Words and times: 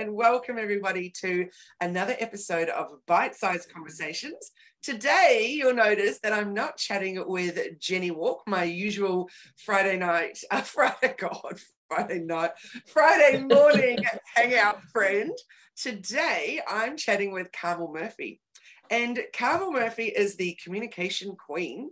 and 0.00 0.14
welcome 0.14 0.56
everybody 0.56 1.10
to 1.10 1.46
another 1.82 2.16
episode 2.18 2.70
of 2.70 2.86
Bite 3.04 3.34
Size 3.34 3.66
Conversations. 3.70 4.52
Today, 4.82 5.54
you'll 5.54 5.74
notice 5.74 6.20
that 6.20 6.32
I'm 6.32 6.54
not 6.54 6.78
chatting 6.78 7.22
with 7.26 7.78
Jenny 7.78 8.10
Walk, 8.10 8.40
my 8.46 8.64
usual 8.64 9.28
Friday 9.58 9.98
night, 9.98 10.38
uh, 10.50 10.62
Friday, 10.62 11.14
God, 11.18 11.60
Friday 11.86 12.20
night, 12.20 12.52
Friday 12.86 13.44
morning 13.50 13.98
hangout 14.34 14.82
friend. 14.84 15.32
Today, 15.76 16.62
I'm 16.66 16.96
chatting 16.96 17.30
with 17.30 17.52
Carmel 17.52 17.92
Murphy. 17.92 18.40
And 18.88 19.20
Carmel 19.36 19.70
Murphy 19.70 20.06
is 20.06 20.36
the 20.36 20.56
communication 20.64 21.36
queen 21.36 21.90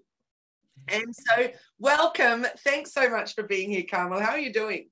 and 0.86 1.14
so, 1.14 1.50
welcome. 1.78 2.46
Thanks 2.64 2.94
so 2.94 3.10
much 3.10 3.34
for 3.34 3.42
being 3.42 3.70
here, 3.70 3.84
Carmel. 3.90 4.20
How 4.20 4.30
are 4.30 4.38
you 4.38 4.52
doing? 4.52 4.88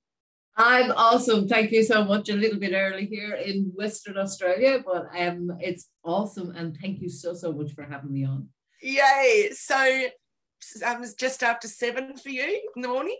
I'm 0.57 0.91
awesome. 0.91 1.47
Thank 1.47 1.71
you 1.71 1.83
so 1.83 2.03
much. 2.03 2.29
A 2.29 2.33
little 2.33 2.59
bit 2.59 2.73
early 2.73 3.05
here 3.05 3.35
in 3.35 3.71
Western 3.75 4.17
Australia, 4.17 4.83
but 4.83 5.07
um, 5.17 5.55
it's 5.59 5.89
awesome. 6.03 6.51
And 6.55 6.75
thank 6.81 6.99
you 6.99 7.09
so, 7.09 7.35
so 7.35 7.51
much 7.51 7.73
for 7.73 7.83
having 7.83 8.11
me 8.11 8.25
on. 8.25 8.49
Yay. 8.81 9.51
So, 9.53 10.07
um, 10.85 11.03
just 11.19 11.43
after 11.43 11.67
seven 11.67 12.17
for 12.17 12.29
you 12.29 12.61
in 12.75 12.81
the 12.81 12.87
morning? 12.87 13.17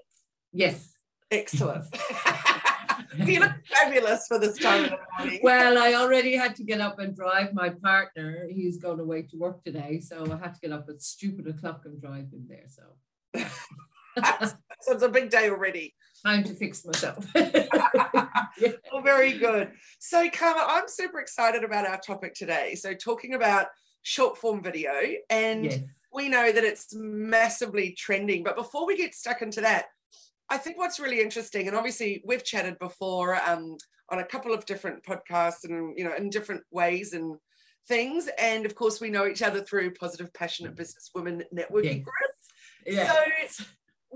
Yes. 0.51 0.93
Excellent. 1.29 1.85
you 3.25 3.39
look 3.39 3.51
fabulous 3.65 4.25
for 4.27 4.39
this 4.39 4.57
time 4.57 4.85
of 4.85 4.89
the 4.89 4.97
morning. 5.19 5.39
Well, 5.43 5.77
I 5.77 5.93
already 5.93 6.35
had 6.35 6.55
to 6.55 6.63
get 6.63 6.81
up 6.81 6.99
and 6.99 7.15
drive 7.15 7.53
my 7.53 7.69
partner. 7.69 8.47
He's 8.49 8.77
going 8.77 8.99
away 8.99 9.23
to 9.23 9.37
work 9.37 9.63
today. 9.63 9.99
So 9.99 10.25
I 10.25 10.37
had 10.37 10.55
to 10.55 10.59
get 10.59 10.71
up 10.71 10.87
at 10.89 11.01
stupid 11.01 11.47
o'clock 11.47 11.83
and 11.85 12.01
drive 12.01 12.31
him 12.31 12.47
there. 12.47 12.65
So, 12.67 12.83
so 14.81 14.93
it's 14.93 15.03
a 15.03 15.09
big 15.09 15.29
day 15.29 15.49
already. 15.49 15.93
Time 16.25 16.43
to 16.43 16.53
fix 16.53 16.85
myself. 16.85 17.25
yeah. 17.35 17.65
Well, 18.91 19.03
very 19.03 19.33
good. 19.33 19.71
So, 19.99 20.29
Karma, 20.31 20.65
I'm 20.67 20.87
super 20.87 21.19
excited 21.19 21.63
about 21.63 21.85
our 21.85 21.99
topic 21.99 22.33
today. 22.33 22.73
So, 22.73 22.93
talking 22.93 23.35
about 23.35 23.67
short 24.01 24.37
form 24.37 24.63
video, 24.63 24.93
and 25.29 25.65
yes. 25.65 25.79
we 26.11 26.27
know 26.27 26.51
that 26.51 26.63
it's 26.63 26.87
massively 26.95 27.91
trending. 27.91 28.43
But 28.43 28.55
before 28.55 28.87
we 28.87 28.97
get 28.97 29.13
stuck 29.13 29.43
into 29.43 29.61
that, 29.61 29.85
I 30.49 30.57
think 30.57 30.77
what's 30.77 30.99
really 30.99 31.21
interesting, 31.21 31.67
and 31.67 31.77
obviously 31.77 32.23
we've 32.25 32.43
chatted 32.43 32.79
before 32.79 33.35
um, 33.47 33.77
on 34.09 34.19
a 34.19 34.25
couple 34.25 34.53
of 34.53 34.65
different 34.65 35.03
podcasts 35.03 35.65
and 35.65 35.95
you 35.97 36.03
know 36.03 36.15
in 36.15 36.31
different 36.31 36.63
ways 36.71 37.13
and 37.13 37.35
things, 37.87 38.27
and 38.39 38.65
of 38.65 38.73
course 38.73 38.99
we 38.99 39.09
know 39.09 39.27
each 39.27 39.43
other 39.43 39.61
through 39.61 39.93
Positive 39.93 40.33
Passionate 40.33 40.73
mm. 40.73 40.77
Business 40.77 41.11
Women 41.13 41.43
Networking 41.53 42.05
yes. 42.05 42.37
Yeah. 42.87 43.11
So 43.11 43.65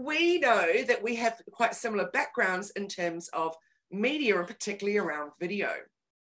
we 0.03 0.39
know 0.39 0.83
that 0.87 1.03
we 1.03 1.15
have 1.15 1.41
quite 1.51 1.75
similar 1.75 2.09
backgrounds 2.11 2.71
in 2.71 2.87
terms 2.87 3.29
of 3.33 3.55
media 3.91 4.37
and 4.37 4.47
particularly 4.47 4.97
around 4.97 5.31
video. 5.39 5.69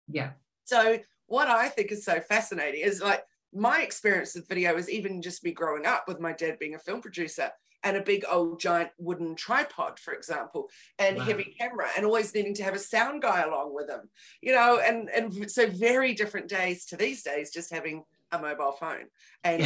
Yeah. 0.07 0.31
So 0.65 0.99
what 1.27 1.47
I 1.47 1.69
think 1.69 1.91
is 1.91 2.05
so 2.05 2.19
fascinating 2.19 2.81
is 2.81 3.01
like 3.01 3.23
my 3.53 3.81
experience 3.81 4.35
with 4.35 4.47
video 4.47 4.75
is 4.75 4.89
even 4.89 5.21
just 5.21 5.43
me 5.43 5.51
growing 5.51 5.85
up 5.85 6.05
with 6.07 6.19
my 6.19 6.33
dad 6.33 6.59
being 6.59 6.75
a 6.75 6.79
film 6.79 7.01
producer 7.01 7.49
and 7.83 7.97
a 7.97 8.01
big 8.01 8.25
old 8.29 8.59
giant 8.59 8.89
wooden 8.97 9.35
tripod, 9.35 9.99
for 9.99 10.13
example, 10.13 10.67
and 10.97 11.17
wow. 11.17 11.23
heavy 11.23 11.55
camera, 11.57 11.87
and 11.95 12.05
always 12.05 12.33
needing 12.33 12.55
to 12.55 12.63
have 12.63 12.73
a 12.73 12.79
sound 12.79 13.21
guy 13.21 13.43
along 13.43 13.75
with 13.75 13.87
them, 13.87 14.09
you 14.41 14.53
know, 14.53 14.79
and 14.83 15.07
and 15.09 15.49
so 15.49 15.67
very 15.67 16.15
different 16.15 16.49
days 16.49 16.85
to 16.87 16.97
these 16.97 17.21
days, 17.21 17.51
just 17.51 17.71
having 17.71 18.03
a 18.31 18.39
mobile 18.39 18.71
phone 18.71 19.05
and 19.43 19.63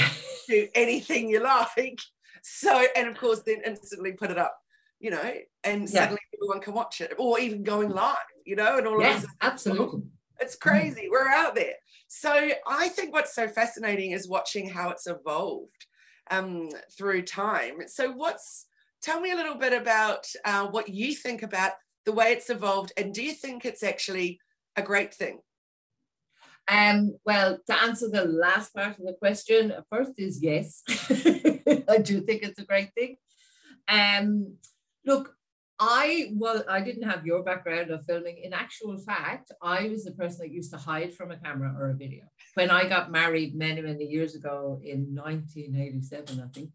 do 0.47 0.67
anything 0.75 1.29
you 1.29 1.41
like. 1.41 1.99
So, 2.43 2.85
and 2.95 3.07
of 3.07 3.17
course, 3.17 3.41
then 3.45 3.61
instantly 3.65 4.13
put 4.13 4.31
it 4.31 4.37
up, 4.37 4.57
you 4.99 5.11
know, 5.11 5.33
and 5.63 5.81
yeah. 5.81 5.87
suddenly 5.87 6.21
everyone 6.35 6.61
can 6.61 6.73
watch 6.73 7.01
it, 7.01 7.13
or 7.17 7.39
even 7.39 7.63
going 7.63 7.89
live, 7.89 8.17
you 8.45 8.55
know, 8.55 8.77
and 8.77 8.87
all 8.87 9.01
yes, 9.01 9.23
of 9.23 9.29
absolutely. 9.41 10.03
It's 10.39 10.55
crazy. 10.55 11.03
Mm. 11.07 11.11
We're 11.11 11.27
out 11.27 11.55
there. 11.55 11.75
So 12.07 12.49
I 12.67 12.89
think 12.89 13.13
what's 13.13 13.35
so 13.35 13.47
fascinating 13.47 14.11
is 14.11 14.27
watching 14.27 14.69
how 14.69 14.89
it's 14.89 15.05
evolved 15.05 15.85
um, 16.31 16.69
through 16.97 17.23
time. 17.23 17.87
So, 17.87 18.11
what's 18.11 18.65
tell 19.01 19.19
me 19.19 19.31
a 19.31 19.35
little 19.35 19.55
bit 19.55 19.73
about 19.73 20.25
uh, 20.45 20.67
what 20.67 20.89
you 20.89 21.13
think 21.13 21.43
about 21.43 21.73
the 22.05 22.11
way 22.11 22.31
it's 22.31 22.49
evolved, 22.49 22.93
and 22.97 23.13
do 23.13 23.23
you 23.23 23.33
think 23.33 23.65
it's 23.65 23.83
actually 23.83 24.39
a 24.75 24.81
great 24.81 25.13
thing? 25.13 25.39
Um, 26.69 27.17
well, 27.25 27.57
to 27.67 27.81
answer 27.81 28.09
the 28.09 28.25
last 28.25 28.73
part 28.73 28.99
of 28.99 29.05
the 29.05 29.15
question, 29.19 29.73
first 29.91 30.13
is 30.17 30.41
yes. 30.41 30.83
I 31.89 31.97
do 31.97 32.21
think 32.21 32.43
it's 32.43 32.59
a 32.59 32.65
great 32.65 32.93
thing. 32.93 33.17
Um, 33.87 34.55
look, 35.05 35.35
I 35.81 36.33
well, 36.35 36.61
I 36.67 36.81
didn't 36.81 37.09
have 37.09 37.25
your 37.25 37.41
background 37.41 37.89
of 37.89 38.03
filming. 38.05 38.39
In 38.43 38.51
actual 38.51 38.97
fact, 38.97 39.51
I 39.61 39.87
was 39.87 40.03
the 40.03 40.11
person 40.11 40.39
that 40.41 40.53
used 40.53 40.71
to 40.71 40.77
hide 40.77 41.13
from 41.13 41.31
a 41.31 41.37
camera 41.37 41.73
or 41.77 41.91
a 41.91 41.93
video. 41.93 42.25
When 42.55 42.69
I 42.69 42.89
got 42.89 43.11
married 43.11 43.55
many, 43.55 43.81
many 43.81 44.03
years 44.03 44.35
ago 44.35 44.81
in 44.83 45.15
1987, 45.15 46.41
I 46.41 46.47
think, 46.53 46.71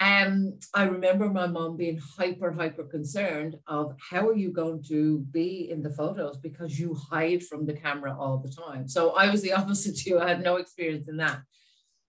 um, 0.00 0.58
I 0.74 0.84
remember 0.84 1.30
my 1.30 1.46
mom 1.46 1.78
being 1.78 1.98
hyper, 2.18 2.52
hyper 2.52 2.84
concerned 2.84 3.56
of 3.66 3.96
how 4.10 4.28
are 4.28 4.36
you 4.36 4.52
going 4.52 4.82
to 4.88 5.20
be 5.30 5.70
in 5.70 5.82
the 5.82 5.90
photos 5.90 6.36
because 6.36 6.78
you 6.78 6.94
hide 6.94 7.42
from 7.42 7.64
the 7.64 7.74
camera 7.74 8.14
all 8.14 8.36
the 8.36 8.52
time. 8.52 8.86
So 8.86 9.12
I 9.12 9.30
was 9.30 9.40
the 9.40 9.52
opposite 9.60 9.96
to 9.98 10.10
you. 10.10 10.18
I 10.18 10.28
had 10.28 10.44
no 10.44 10.56
experience 10.56 11.08
in 11.08 11.16
that. 11.16 11.40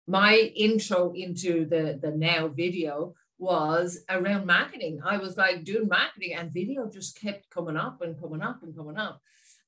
My 0.07 0.35
intro 0.57 1.13
into 1.13 1.65
the 1.65 1.99
the 2.03 2.11
now 2.11 2.49
video 2.49 3.15
was 3.39 4.05
around 4.09 4.47
marketing. 4.47 5.01
I 5.05 5.17
was 5.17 5.37
like 5.37 5.65
doing 5.65 5.89
marketing 5.89 6.35
and 6.35 6.53
video 6.53 6.89
just 6.89 7.21
kept 7.21 7.51
coming 7.51 7.77
up 7.77 8.01
and 8.01 8.21
coming 8.21 8.43
up 8.43 8.63
and 8.63 8.77
coming 8.77 8.97
up. 8.97 9.21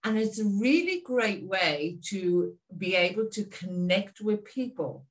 And 0.04 0.18
it's 0.18 0.38
a 0.38 0.44
really 0.44 1.00
great 1.00 1.44
way 1.44 1.98
to 2.10 2.54
be 2.76 2.94
able 2.94 3.26
to 3.30 3.44
connect 3.44 4.20
with 4.20 4.44
people 4.44 5.06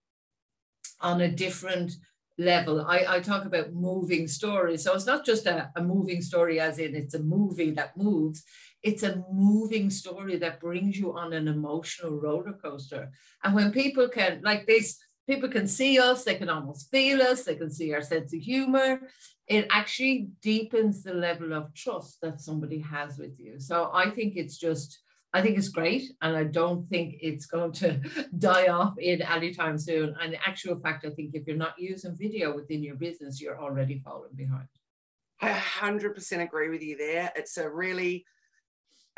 on 1.02 1.22
a 1.22 1.32
different 1.32 1.94
level. 2.38 2.82
I, 2.82 3.06
I 3.08 3.20
talk 3.20 3.46
about 3.46 3.74
moving 3.74 4.28
stories. 4.28 4.84
So 4.84 4.94
it's 4.94 5.06
not 5.06 5.26
just 5.26 5.46
a, 5.46 5.72
a 5.76 5.84
moving 5.84 6.22
story, 6.22 6.60
as 6.60 6.80
in 6.80 6.96
it's 6.96 7.14
a 7.14 7.24
movie 7.24 7.72
that 7.72 7.98
moves, 7.98 8.44
it's 8.82 9.04
a 9.04 9.24
moving 9.32 9.90
story 9.90 10.38
that 10.38 10.60
brings 10.60 10.98
you 10.98 11.18
on 11.18 11.34
an 11.34 11.48
emotional 11.48 12.20
roller 12.20 12.54
coaster. 12.54 13.12
And 13.44 13.54
when 13.56 13.72
people 13.72 14.08
can, 14.10 14.42
like 14.44 14.66
this, 14.68 14.98
people 15.28 15.50
can 15.50 15.68
see 15.68 16.00
us, 16.00 16.24
they 16.24 16.36
can 16.36 16.50
almost 16.50 16.90
feel 16.92 17.22
us, 17.22 17.44
they 17.44 17.56
can 17.56 17.72
see 17.72 17.94
our 17.94 18.02
sense 18.02 18.34
of 18.34 18.40
humor. 18.40 19.02
It 19.48 19.68
actually 19.70 20.30
deepens 20.42 21.04
the 21.04 21.14
level 21.14 21.54
of 21.54 21.74
trust 21.74 22.20
that 22.22 22.42
somebody 22.42 22.80
has 22.80 23.18
with 23.18 23.40
you. 23.40 23.60
So 23.60 23.90
I 23.94 24.10
think 24.10 24.34
it's 24.36 24.58
just, 24.58 25.00
I 25.34 25.42
think 25.42 25.58
it's 25.58 25.70
great. 25.70 26.04
And 26.22 26.36
I 26.36 26.46
don't 26.46 26.88
think 26.90 27.16
it's 27.22 27.46
going 27.46 27.72
to 27.74 28.00
die 28.38 28.68
off 28.68 28.94
in 29.00 29.22
any 29.22 29.54
time 29.54 29.78
soon. 29.78 30.16
And 30.22 30.34
the 30.34 30.48
actual 30.48 30.80
fact, 30.80 31.06
I 31.06 31.10
think 31.10 31.32
if 31.34 31.48
you're 31.48 31.58
not 31.58 31.76
using 31.78 32.16
video 32.16 32.56
within 32.56 32.84
your 32.84 32.96
business, 32.96 33.42
you're 33.42 33.62
already 33.62 34.02
falling 34.04 34.36
behind. 34.36 34.68
I 35.42 35.52
100% 35.52 36.42
agree 36.42 36.70
with 36.70 36.82
you 36.82 36.96
there. 36.96 37.32
It's 37.36 37.58
a 37.58 37.70
really 37.70 38.26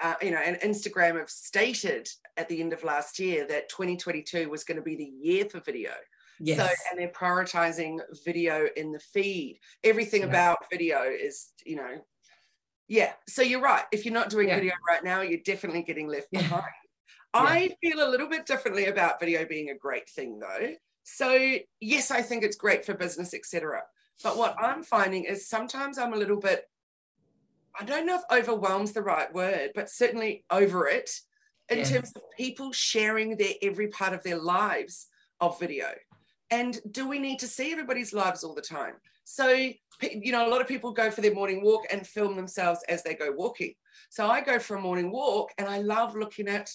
uh, 0.02 0.16
you 0.22 0.32
know, 0.32 0.38
and 0.38 0.58
Instagram 0.58 1.18
have 1.18 1.30
stated 1.30 2.08
at 2.38 2.50
the 2.50 2.62
end 2.62 2.74
of 2.74 2.84
last 2.84 3.20
year 3.20 3.46
that 3.48 3.70
2022 3.70 4.50
was 4.50 4.64
going 4.64 4.78
to 4.78 4.84
be 4.84 4.96
the 4.96 5.04
year 5.04 5.46
for 5.46 5.60
video. 5.60 5.92
Yes. 6.40 6.58
So, 6.58 6.68
and 6.92 7.00
they're 7.00 7.10
prioritizing 7.10 8.00
video 8.26 8.68
in 8.76 8.92
the 8.92 9.00
feed. 9.00 9.60
Everything 9.84 10.22
yeah. 10.22 10.28
about 10.28 10.58
video 10.70 11.04
is, 11.04 11.52
you 11.66 11.78
know, 11.78 12.02
yeah. 12.88 13.14
So 13.28 13.42
you're 13.42 13.62
right. 13.62 13.86
If 13.92 14.06
you're 14.06 14.14
not 14.14 14.30
doing 14.30 14.50
yeah. 14.50 14.56
video 14.56 14.74
right 14.88 15.04
now, 15.04 15.22
you're 15.22 15.40
definitely 15.46 15.84
getting 15.84 16.08
left 16.08 16.28
yeah. 16.32 16.42
behind. 16.42 16.64
I 17.34 17.76
feel 17.82 18.06
a 18.06 18.10
little 18.10 18.30
bit 18.30 18.46
differently 18.46 18.86
about 18.86 19.20
video 19.20 19.46
being 19.46 19.70
a 19.70 19.78
great 19.78 20.10
thing, 20.10 20.40
though. 20.40 20.74
So 21.04 21.58
yes, 21.82 22.12
I 22.12 22.22
think 22.22 22.44
it's 22.44 22.56
great 22.56 22.86
for 22.86 22.94
business, 22.94 23.34
etc. 23.34 23.84
But 24.24 24.38
what 24.38 24.56
I'm 24.60 24.84
finding 24.84 25.26
is 25.26 25.50
sometimes 25.50 25.98
I'm 25.98 26.14
a 26.14 26.18
little 26.18 26.40
bit 26.40 26.66
I 27.80 27.84
don't 27.84 28.06
know 28.06 28.16
if 28.16 28.40
overwhelms 28.44 28.94
the 28.94 29.02
right 29.02 29.34
word, 29.34 29.72
but 29.76 29.90
certainly 29.90 30.46
over 30.50 30.88
it 30.88 31.10
in 31.70 31.80
yes. 31.80 31.92
terms 31.92 32.12
of 32.16 32.22
people 32.38 32.72
sharing 32.72 33.38
their 33.38 33.54
every 33.62 33.88
part 33.88 34.14
of 34.14 34.24
their 34.24 34.38
lives 34.38 35.08
of 35.40 35.60
video. 35.60 35.88
And 36.52 36.80
do 36.92 37.08
we 37.08 37.20
need 37.20 37.40
to 37.40 37.48
see 37.48 37.72
everybody's 37.72 38.14
lives 38.14 38.44
all 38.44 38.54
the 38.54 38.62
time? 38.62 38.94
So, 39.24 39.48
you 39.50 40.32
know, 40.32 40.48
a 40.48 40.52
lot 40.52 40.62
of 40.62 40.68
people 40.68 40.92
go 40.92 41.10
for 41.10 41.22
their 41.22 41.34
morning 41.34 41.64
walk 41.64 41.86
and 41.92 42.06
film 42.06 42.36
themselves 42.36 42.82
as 42.88 43.02
they 43.04 43.16
go 43.16 43.32
walking. 43.36 43.74
So 44.10 44.28
I 44.28 44.42
go 44.42 44.60
for 44.60 44.76
a 44.76 44.82
morning 44.82 45.12
walk 45.12 45.52
and 45.58 45.68
I 45.68 45.80
love 45.80 46.16
looking 46.16 46.48
at 46.48 46.70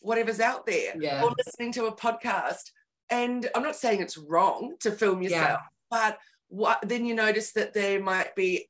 whatever's 0.00 0.40
out 0.40 0.66
there 0.66 0.94
yeah. 0.98 1.22
or 1.22 1.32
listening 1.36 1.72
to 1.72 1.86
a 1.86 1.94
podcast. 1.94 2.70
And 3.10 3.48
I'm 3.54 3.62
not 3.62 3.76
saying 3.76 4.00
it's 4.00 4.16
wrong 4.16 4.76
to 4.80 4.90
film 4.90 5.22
yourself, 5.22 5.60
yeah. 5.60 5.66
but 5.90 6.18
what, 6.48 6.78
then 6.82 7.04
you 7.04 7.14
notice 7.14 7.52
that 7.52 7.74
there 7.74 8.02
might 8.02 8.34
be 8.34 8.69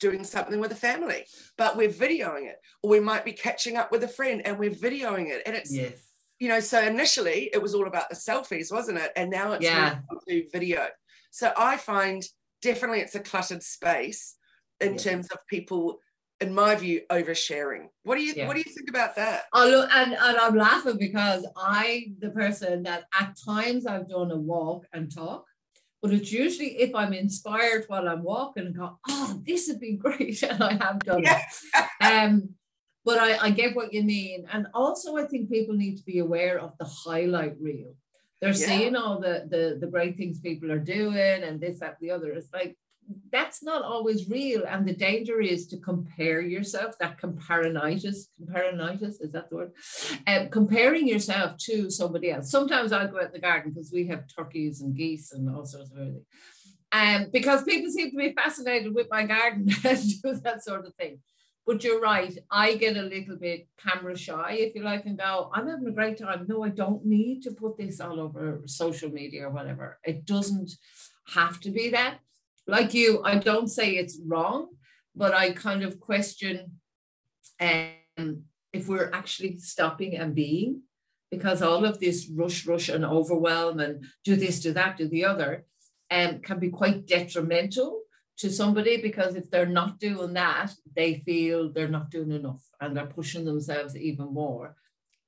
doing 0.00 0.24
something 0.24 0.60
with 0.60 0.72
a 0.72 0.76
family, 0.76 1.24
but 1.56 1.76
we're 1.76 1.88
videoing 1.88 2.48
it, 2.48 2.56
or 2.82 2.90
we 2.90 3.00
might 3.00 3.24
be 3.24 3.32
catching 3.32 3.76
up 3.76 3.90
with 3.92 4.04
a 4.04 4.08
friend 4.08 4.42
and 4.44 4.58
we're 4.58 4.70
videoing 4.70 5.28
it. 5.28 5.42
And 5.46 5.56
it's, 5.56 5.74
yes. 5.74 5.92
you 6.38 6.48
know, 6.48 6.60
so 6.60 6.80
initially 6.80 7.50
it 7.52 7.62
was 7.62 7.74
all 7.74 7.86
about 7.86 8.08
the 8.08 8.16
selfies, 8.16 8.72
wasn't 8.72 8.98
it? 8.98 9.12
And 9.16 9.30
now 9.30 9.52
it's 9.52 9.64
yeah. 9.64 9.98
to 10.28 10.44
video. 10.52 10.86
So 11.30 11.52
I 11.56 11.76
find 11.76 12.24
definitely 12.62 13.00
it's 13.00 13.14
a 13.14 13.20
cluttered 13.20 13.62
space 13.62 14.36
in 14.80 14.92
yes. 14.92 15.04
terms 15.04 15.28
of 15.30 15.38
people 15.48 16.00
in 16.40 16.52
my 16.52 16.74
view, 16.74 17.00
oversharing. 17.10 17.86
What 18.02 18.16
do 18.16 18.22
you 18.22 18.34
yeah. 18.36 18.46
what 18.46 18.54
do 18.54 18.62
you 18.64 18.72
think 18.72 18.88
about 18.88 19.16
that? 19.16 19.44
Oh 19.52 19.66
look, 19.68 19.88
and, 19.92 20.12
and 20.12 20.36
I'm 20.36 20.56
laughing 20.56 20.98
because 20.98 21.46
I, 21.56 22.12
the 22.18 22.30
person 22.30 22.82
that 22.82 23.04
at 23.18 23.36
times 23.44 23.86
I've 23.86 24.08
done 24.08 24.30
a 24.30 24.36
walk 24.36 24.86
and 24.92 25.14
talk, 25.14 25.46
but 26.04 26.12
it's 26.12 26.30
usually 26.30 26.82
if 26.82 26.94
I'm 26.94 27.14
inspired 27.14 27.84
while 27.86 28.06
I'm 28.06 28.22
walking 28.22 28.66
and 28.66 28.76
go, 28.76 28.98
oh, 29.08 29.40
this 29.46 29.68
would 29.68 29.80
be 29.80 29.92
great, 29.92 30.42
and 30.50 30.62
I 30.62 30.74
have 30.74 30.98
done 30.98 31.22
yes. 31.22 31.64
it. 31.74 31.84
Um, 32.04 32.50
but 33.06 33.18
I, 33.18 33.46
I 33.46 33.50
get 33.50 33.74
what 33.74 33.94
you 33.94 34.02
mean, 34.02 34.46
and 34.52 34.66
also 34.74 35.16
I 35.16 35.24
think 35.24 35.50
people 35.50 35.74
need 35.74 35.96
to 35.96 36.04
be 36.04 36.18
aware 36.18 36.58
of 36.58 36.76
the 36.78 36.84
highlight 36.84 37.56
reel. 37.58 37.94
They're 38.42 38.50
yeah. 38.50 38.66
seeing 38.66 38.96
all 38.96 39.18
the, 39.18 39.46
the 39.48 39.78
the 39.80 39.86
great 39.86 40.18
things 40.18 40.40
people 40.40 40.70
are 40.70 40.78
doing 40.78 41.42
and 41.42 41.58
this, 41.58 41.78
that, 41.80 41.96
the 42.02 42.10
other. 42.10 42.32
It's 42.32 42.52
like 42.52 42.76
that's 43.30 43.62
not 43.62 43.82
always 43.82 44.28
real. 44.28 44.64
And 44.66 44.86
the 44.86 44.94
danger 44.94 45.40
is 45.40 45.66
to 45.68 45.78
compare 45.78 46.40
yourself, 46.40 46.96
that 47.00 47.20
comparinitis, 47.20 48.28
comparinitis, 48.40 49.20
is 49.20 49.32
that 49.32 49.50
the 49.50 49.56
word? 49.56 49.72
Um, 50.26 50.48
comparing 50.48 51.08
yourself 51.08 51.56
to 51.66 51.90
somebody 51.90 52.30
else. 52.30 52.50
Sometimes 52.50 52.92
I'll 52.92 53.08
go 53.08 53.18
out 53.18 53.26
in 53.26 53.32
the 53.32 53.40
garden 53.40 53.72
because 53.72 53.90
we 53.92 54.06
have 54.06 54.24
turkeys 54.34 54.80
and 54.80 54.96
geese 54.96 55.32
and 55.32 55.48
all 55.54 55.64
sorts 55.64 55.90
of 55.90 55.98
everything. 55.98 56.24
Um, 56.92 57.26
because 57.32 57.64
people 57.64 57.90
seem 57.90 58.12
to 58.12 58.16
be 58.16 58.32
fascinated 58.32 58.94
with 58.94 59.08
my 59.10 59.24
garden 59.26 59.68
and 59.84 60.22
do 60.22 60.34
that 60.44 60.62
sort 60.62 60.86
of 60.86 60.94
thing. 60.94 61.18
But 61.66 61.82
you're 61.82 62.00
right, 62.00 62.36
I 62.50 62.76
get 62.76 62.98
a 62.98 63.02
little 63.02 63.36
bit 63.36 63.66
camera 63.78 64.16
shy, 64.16 64.52
if 64.60 64.74
you 64.74 64.82
like, 64.82 65.06
and 65.06 65.18
go, 65.18 65.50
I'm 65.52 65.66
having 65.66 65.88
a 65.88 65.92
great 65.92 66.18
time. 66.18 66.44
No, 66.46 66.62
I 66.62 66.68
don't 66.68 67.04
need 67.06 67.42
to 67.44 67.52
put 67.52 67.78
this 67.78 68.00
all 68.00 68.20
over 68.20 68.62
social 68.66 69.10
media 69.10 69.48
or 69.48 69.50
whatever. 69.50 69.98
It 70.04 70.26
doesn't 70.26 70.72
have 71.32 71.58
to 71.60 71.70
be 71.70 71.88
that 71.90 72.18
like 72.66 72.94
you, 72.94 73.22
I 73.24 73.36
don't 73.36 73.68
say 73.68 73.92
it's 73.92 74.20
wrong, 74.24 74.68
but 75.14 75.34
I 75.34 75.52
kind 75.52 75.82
of 75.82 76.00
question 76.00 76.80
um, 77.60 78.42
if 78.72 78.88
we're 78.88 79.10
actually 79.12 79.58
stopping 79.58 80.16
and 80.16 80.34
being, 80.34 80.82
because 81.30 81.62
all 81.62 81.84
of 81.84 82.00
this 82.00 82.28
rush, 82.32 82.66
rush, 82.66 82.88
and 82.88 83.04
overwhelm 83.04 83.80
and 83.80 84.04
do 84.24 84.36
this, 84.36 84.60
do 84.60 84.72
that, 84.72 84.96
do 84.96 85.08
the 85.08 85.24
other, 85.24 85.64
um, 86.10 86.40
can 86.40 86.58
be 86.58 86.70
quite 86.70 87.06
detrimental 87.06 88.00
to 88.36 88.50
somebody 88.50 89.00
because 89.00 89.36
if 89.36 89.50
they're 89.50 89.66
not 89.66 89.98
doing 89.98 90.32
that, 90.34 90.72
they 90.96 91.14
feel 91.20 91.72
they're 91.72 91.88
not 91.88 92.10
doing 92.10 92.32
enough 92.32 92.62
and 92.80 92.96
they're 92.96 93.06
pushing 93.06 93.44
themselves 93.44 93.96
even 93.96 94.32
more. 94.32 94.76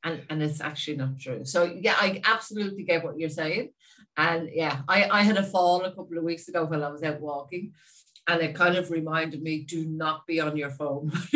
And, 0.02 0.22
and 0.30 0.42
it's 0.42 0.60
actually 0.60 0.96
not 0.98 1.18
true. 1.18 1.44
So 1.44 1.64
yeah, 1.64 1.94
I 1.96 2.20
absolutely 2.24 2.84
get 2.84 3.04
what 3.04 3.18
you're 3.18 3.28
saying. 3.28 3.70
And 4.16 4.48
yeah, 4.52 4.80
I, 4.88 5.08
I 5.10 5.22
had 5.22 5.36
a 5.36 5.42
fall 5.42 5.84
a 5.84 5.90
couple 5.90 6.16
of 6.16 6.24
weeks 6.24 6.48
ago 6.48 6.64
while 6.64 6.84
I 6.84 6.88
was 6.88 7.02
out 7.02 7.20
walking. 7.20 7.72
And 8.28 8.42
it 8.42 8.54
kind 8.54 8.76
of 8.76 8.90
reminded 8.90 9.42
me, 9.42 9.60
do 9.62 9.84
not 9.86 10.26
be 10.26 10.40
on 10.40 10.56
your 10.56 10.70
phone 10.70 11.12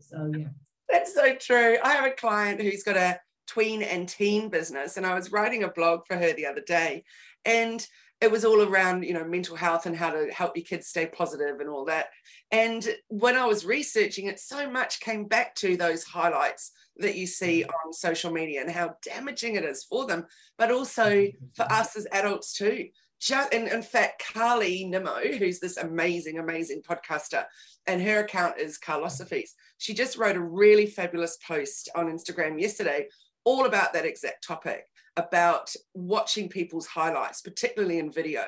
so 0.00 0.32
yeah. 0.36 0.48
That's 0.88 1.14
so 1.14 1.34
true. 1.36 1.78
I 1.82 1.92
have 1.92 2.04
a 2.04 2.10
client 2.10 2.60
who's 2.60 2.82
got 2.82 2.96
a 2.96 3.20
tween 3.46 3.82
and 3.82 4.08
teen 4.08 4.48
business, 4.48 4.96
and 4.96 5.06
I 5.06 5.14
was 5.14 5.32
writing 5.32 5.62
a 5.62 5.68
blog 5.68 6.00
for 6.06 6.16
her 6.16 6.32
the 6.32 6.46
other 6.46 6.62
day. 6.66 7.04
And 7.44 7.86
it 8.22 8.30
was 8.30 8.44
all 8.44 8.62
around 8.62 9.04
you 9.04 9.12
know 9.12 9.24
mental 9.24 9.56
health 9.56 9.84
and 9.84 9.96
how 9.96 10.10
to 10.10 10.30
help 10.32 10.56
your 10.56 10.64
kids 10.64 10.86
stay 10.86 11.06
positive 11.06 11.58
and 11.58 11.68
all 11.68 11.84
that 11.84 12.06
and 12.52 12.88
when 13.08 13.36
i 13.36 13.44
was 13.44 13.66
researching 13.66 14.26
it 14.26 14.38
so 14.38 14.70
much 14.70 15.00
came 15.00 15.26
back 15.26 15.54
to 15.56 15.76
those 15.76 16.04
highlights 16.04 16.70
that 16.96 17.16
you 17.16 17.26
see 17.26 17.64
on 17.64 17.92
social 17.92 18.30
media 18.32 18.60
and 18.60 18.70
how 18.70 18.94
damaging 19.02 19.56
it 19.56 19.64
is 19.64 19.84
for 19.84 20.06
them 20.06 20.26
but 20.58 20.70
also 20.70 21.26
for 21.54 21.70
us 21.72 21.96
as 21.96 22.06
adults 22.12 22.52
too. 22.52 22.88
Just, 23.20 23.54
and 23.54 23.68
in 23.68 23.82
fact 23.82 24.22
carly 24.32 24.84
nimmo 24.84 25.20
who's 25.38 25.60
this 25.60 25.76
amazing 25.76 26.38
amazing 26.38 26.82
podcaster 26.82 27.44
and 27.86 28.02
her 28.02 28.24
account 28.24 28.58
is 28.58 28.78
carlosophies. 28.78 29.54
She 29.78 29.94
just 29.94 30.18
wrote 30.18 30.36
a 30.36 30.40
really 30.40 30.86
fabulous 30.86 31.38
post 31.46 31.88
on 31.94 32.06
instagram 32.06 32.60
yesterday 32.60 33.08
all 33.44 33.66
about 33.66 33.92
that 33.92 34.06
exact 34.06 34.44
topic 34.44 34.86
about 35.16 35.74
watching 35.94 36.48
people's 36.48 36.86
highlights, 36.86 37.42
particularly 37.42 37.98
in 37.98 38.10
video. 38.10 38.44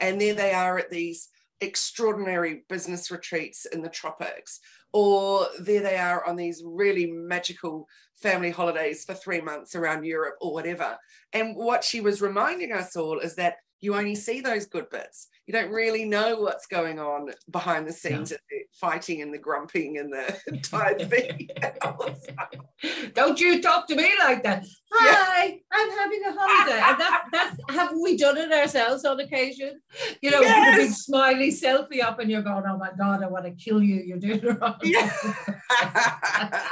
And 0.00 0.20
there 0.20 0.34
they 0.34 0.52
are 0.52 0.78
at 0.78 0.90
these 0.90 1.28
extraordinary 1.60 2.64
business 2.68 3.10
retreats 3.10 3.66
in 3.66 3.82
the 3.82 3.88
tropics, 3.88 4.60
or 4.98 5.46
there 5.60 5.82
they 5.82 5.98
are 5.98 6.24
on 6.24 6.36
these 6.36 6.62
really 6.64 7.04
magical 7.04 7.86
family 8.14 8.48
holidays 8.48 9.04
for 9.04 9.12
three 9.12 9.42
months 9.42 9.74
around 9.74 10.06
Europe 10.06 10.36
or 10.40 10.54
whatever. 10.54 10.96
And 11.34 11.54
what 11.54 11.84
she 11.84 12.00
was 12.00 12.22
reminding 12.22 12.72
us 12.72 12.96
all 12.96 13.18
is 13.18 13.34
that 13.34 13.56
you 13.80 13.94
only 13.94 14.14
see 14.14 14.40
those 14.40 14.64
good 14.64 14.88
bits. 14.88 15.28
You 15.46 15.52
don't 15.52 15.70
really 15.70 16.04
know 16.04 16.40
what's 16.40 16.66
going 16.66 16.98
on 16.98 17.30
behind 17.52 17.86
the 17.86 17.92
scenes, 17.92 18.32
yeah. 18.32 18.38
the 18.50 18.64
fighting 18.80 19.22
and 19.22 19.32
the 19.32 19.38
grumping 19.38 19.98
and 19.98 20.12
the 20.12 20.58
tired 20.62 21.08
feet. 21.08 21.52
don't 23.14 23.38
you 23.38 23.62
talk 23.62 23.86
to 23.86 23.94
me 23.94 24.12
like 24.18 24.42
that. 24.42 24.66
Hi, 24.92 25.46
yeah. 25.46 25.54
I'm 25.72 25.90
having 25.90 26.22
a 26.26 26.34
holiday. 26.36 26.80
and 26.82 27.00
that's 27.00 27.24
that's 27.30 27.56
haven't 27.68 28.02
we 28.02 28.16
done 28.16 28.36
it 28.38 28.52
ourselves 28.52 29.04
on 29.04 29.20
occasion? 29.20 29.80
You 30.20 30.32
know, 30.32 30.40
yes. 30.40 30.66
with 30.66 30.74
a 30.74 30.78
big 30.88 30.96
smiley 30.96 31.52
selfie 31.52 32.02
up 32.02 32.18
and 32.18 32.28
you're 32.28 32.42
going, 32.42 32.64
Oh 32.66 32.76
my 32.76 32.90
god, 32.98 33.22
I 33.22 33.28
want 33.28 33.44
to 33.44 33.52
kill 33.52 33.80
you. 33.80 34.02
You're 34.04 34.18
doing 34.18 34.40
it 34.42 34.60
wrong. 34.60 34.80
Yeah. 34.82 35.12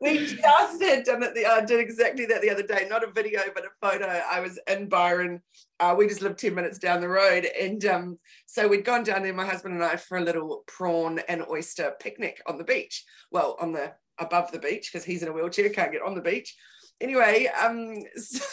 we 0.00 0.26
just 0.26 0.78
did 0.78 1.04
done 1.04 1.22
it 1.22 1.34
the 1.34 1.44
I 1.44 1.66
did 1.66 1.80
exactly 1.80 2.24
that 2.26 2.40
the 2.40 2.50
other 2.50 2.62
day. 2.62 2.86
Not 2.88 3.04
a 3.04 3.10
video, 3.10 3.42
but 3.54 3.66
a 3.66 3.86
photo. 3.86 4.06
I 4.06 4.40
was 4.40 4.58
in 4.66 4.88
Byron 4.88 5.42
uh, 5.82 5.94
we 5.96 6.06
just 6.06 6.22
lived 6.22 6.38
10 6.38 6.54
minutes 6.54 6.78
down 6.78 7.00
the 7.00 7.08
road. 7.08 7.44
And 7.60 7.84
um, 7.86 8.18
so 8.46 8.68
we'd 8.68 8.84
gone 8.84 9.04
down 9.04 9.22
there, 9.22 9.34
my 9.34 9.46
husband 9.46 9.74
and 9.74 9.84
I, 9.84 9.96
for 9.96 10.18
a 10.18 10.22
little 10.22 10.64
prawn 10.66 11.20
and 11.28 11.44
oyster 11.50 11.94
picnic 12.00 12.40
on 12.46 12.58
the 12.58 12.64
beach. 12.64 13.04
Well, 13.30 13.56
on 13.60 13.72
the 13.72 13.92
above 14.18 14.52
the 14.52 14.58
beach, 14.58 14.90
because 14.92 15.04
he's 15.04 15.22
in 15.22 15.28
a 15.28 15.32
wheelchair, 15.32 15.70
can't 15.70 15.92
get 15.92 16.02
on 16.02 16.14
the 16.14 16.20
beach. 16.20 16.56
Anyway, 17.00 17.50
um, 17.60 17.96
so 18.16 18.44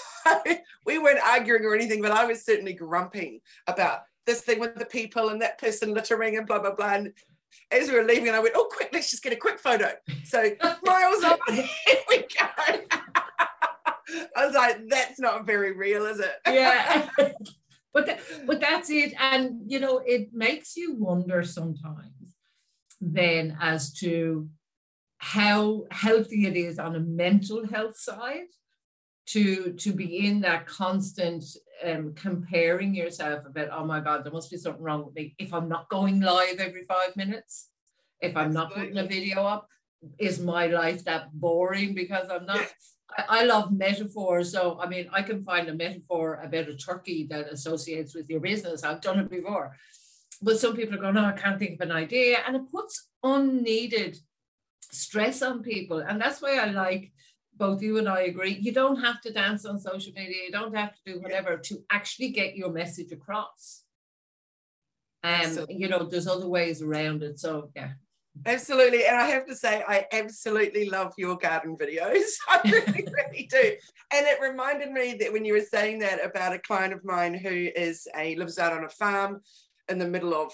we 0.86 0.98
weren't 0.98 1.20
arguing 1.26 1.64
or 1.66 1.76
anything, 1.76 2.02
but 2.02 2.12
I 2.12 2.26
was 2.26 2.44
certainly 2.44 2.74
grumping 2.74 3.40
about 3.68 4.02
this 4.26 4.42
thing 4.42 4.60
with 4.60 4.76
the 4.76 4.86
people 4.86 5.30
and 5.30 5.42
that 5.42 5.60
person 5.60 5.94
littering 5.94 6.38
and 6.38 6.48
blah, 6.48 6.60
blah, 6.60 6.76
blah. 6.76 6.94
And 6.94 7.14
as 7.72 7.90
we 7.90 7.96
were 7.96 8.04
leaving, 8.04 8.30
I 8.30 8.40
went, 8.40 8.56
oh, 8.56 8.70
quick, 8.72 8.90
let's 8.94 9.10
just 9.10 9.24
get 9.24 9.34
a 9.34 9.38
quick 9.38 9.60
photo. 9.60 9.92
So 10.26 10.52
miles 10.84 11.24
on, 11.24 11.38
here 11.54 11.98
we 12.10 12.18
go. 12.20 12.80
I 14.36 14.46
was 14.46 14.56
like, 14.56 14.88
that's 14.88 15.20
not 15.20 15.46
very 15.46 15.76
real, 15.76 16.06
is 16.06 16.20
it? 16.20 16.34
yeah. 16.48 17.10
But 17.93 18.19
but 18.46 18.60
that's 18.60 18.89
it. 18.89 19.13
And 19.19 19.62
you 19.65 19.79
know, 19.79 20.01
it 20.05 20.34
makes 20.34 20.75
you 20.77 20.96
wonder 20.96 21.43
sometimes 21.43 22.36
then 23.01 23.58
as 23.62 23.93
to 23.93 24.50
how 25.19 25.86
healthy 25.91 26.46
it 26.46 26.55
is 26.55 26.79
on 26.79 26.96
a 26.96 27.00
mental 27.00 27.65
health 27.67 27.98
side 27.98 28.48
to 29.25 29.74
to 29.74 29.93
be 29.93 30.25
in 30.25 30.41
that 30.41 30.65
constant 30.65 31.43
um, 31.86 32.13
comparing 32.15 32.96
yourself 32.96 33.46
about 33.46 33.69
oh 33.72 33.86
my 33.86 34.00
god 34.00 34.24
there 34.24 34.31
must 34.31 34.50
be 34.50 34.58
something 34.58 34.81
wrong 34.81 35.05
with 35.05 35.13
me 35.13 35.36
if 35.38 35.53
i'm 35.53 35.69
not 35.69 35.89
going 35.89 36.19
live 36.19 36.60
every 36.60 36.84
five 36.84 37.15
minutes 37.15 37.69
if 38.22 38.36
i'm 38.36 38.48
Absolutely. 38.48 38.53
not 38.55 38.74
putting 38.74 38.98
a 38.98 39.08
video 39.08 39.43
up 39.43 39.67
is 40.17 40.39
my 40.39 40.67
life 40.67 41.03
that 41.03 41.31
boring 41.34 41.93
because 41.93 42.29
i'm 42.29 42.46
not 42.46 42.58
yes. 42.58 42.96
I 43.28 43.44
love 43.44 43.72
metaphors. 43.72 44.51
So, 44.51 44.80
I 44.80 44.88
mean, 44.88 45.10
I 45.12 45.22
can 45.22 45.44
find 45.44 45.68
a 45.68 45.74
metaphor 45.74 46.39
about 46.44 46.70
a 46.70 46.75
turkey 46.75 47.28
that 47.30 47.51
associates 47.51 48.16
with 48.16 48.30
your 48.30 48.39
business. 48.39 48.84
I've 48.84 49.01
done 49.01 49.20
it 49.20 49.30
before. 49.30 49.75
But 50.42 50.60
some 50.60 50.75
people 50.75 50.96
are 50.96 51.01
going, 51.01 51.18
oh, 51.18 51.25
I 51.25 51.34
can't 51.34 51.60
think 51.60 51.82
of 51.82 51.89
an 51.89 51.92
idea. 51.92 52.38
And 52.46 52.56
it 52.56 52.72
puts 52.72 53.10
unneeded 53.24 54.18
stress 54.92 55.42
on 55.42 55.62
people. 55.62 56.00
And 56.00 56.22
that's 56.22 56.42
why 56.42 56.58
I 56.58 56.66
like 56.66 57.12
both 57.56 57.82
you 57.82 57.98
and 57.98 58.08
I 58.08 58.22
agree. 58.22 58.58
You 58.60 58.72
don't 58.72 59.01
have 59.01 59.22
to 59.22 59.34
dance 59.34 59.66
on 59.66 59.80
social 59.80 60.13
media. 60.13 60.44
You 60.46 60.51
don't 60.51 60.75
have 60.75 60.94
to 60.94 61.00
do 61.06 61.20
whatever 61.20 61.58
to 61.58 61.84
actually 61.92 62.30
get 62.30 62.56
your 62.56 62.72
message 62.72 63.12
across. 63.12 63.84
Um, 65.24 65.54
so, 65.54 65.66
you 65.70 65.89
know, 65.89 66.04
there's 66.04 66.28
other 66.28 66.48
ways 66.48 66.82
around 66.82 67.24
it. 67.24 67.39
So 67.39 67.72
yeah, 67.75 67.92
Absolutely. 68.46 69.05
And 69.05 69.17
I 69.17 69.25
have 69.27 69.46
to 69.48 69.55
say, 69.55 69.84
I 69.88 70.05
absolutely 70.12 70.89
love 70.89 71.13
your 71.17 71.38
garden 71.38 71.77
videos. 71.77 72.24
I 72.48 72.62
really, 72.65 73.08
really 73.12 73.48
do. 73.50 73.74
And 74.13 74.25
it 74.25 74.41
reminded 74.41 74.91
me 74.91 75.15
that 75.19 75.31
when 75.31 75.46
you 75.46 75.53
were 75.53 75.62
saying 75.62 76.00
that 76.00 76.24
about 76.24 76.53
a 76.53 76.60
client 76.60 76.93
of 76.93 77.03
mine 77.03 77.34
who 77.34 77.69
is 77.75 78.08
a 78.15 78.36
lives 78.36 78.58
out 78.58 78.74
on 78.74 78.86
a 78.86 78.89
farm 78.89 79.41
in 79.89 80.00
the 80.00 80.08
middle 80.08 80.34
of, 80.34 80.53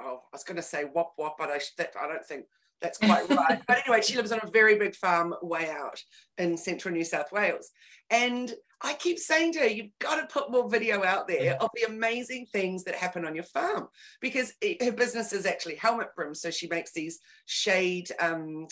oh, 0.00 0.20
I 0.22 0.28
was 0.32 0.44
going 0.44 0.56
to 0.56 0.62
say 0.62 0.84
wop 0.84 1.14
wop, 1.18 1.36
but 1.38 1.50
I, 1.50 1.60
that, 1.78 1.92
I 2.00 2.06
don't 2.06 2.24
think 2.24 2.44
that's 2.84 2.98
quite 2.98 3.28
right. 3.30 3.62
but 3.66 3.78
anyway, 3.78 4.02
she 4.02 4.16
lives 4.16 4.30
on 4.30 4.40
a 4.42 4.50
very 4.50 4.78
big 4.78 4.94
farm 4.94 5.34
way 5.42 5.70
out 5.70 6.00
in 6.38 6.56
central 6.56 6.92
New 6.92 7.04
South 7.04 7.32
Wales. 7.32 7.70
And 8.10 8.52
I 8.82 8.92
keep 8.94 9.18
saying 9.18 9.54
to 9.54 9.60
her, 9.60 9.66
you've 9.66 9.98
got 9.98 10.16
to 10.16 10.26
put 10.26 10.52
more 10.52 10.68
video 10.68 11.02
out 11.02 11.26
there 11.26 11.56
of 11.60 11.70
the 11.74 11.90
amazing 11.90 12.46
things 12.52 12.84
that 12.84 12.94
happen 12.94 13.24
on 13.24 13.34
your 13.34 13.44
farm 13.44 13.88
because 14.20 14.52
it, 14.60 14.82
her 14.82 14.92
business 14.92 15.32
is 15.32 15.46
actually 15.46 15.76
helmet 15.76 16.08
brims. 16.14 16.42
So 16.42 16.50
she 16.50 16.68
makes 16.68 16.92
these 16.92 17.20
shade 17.46 18.10
um, 18.20 18.66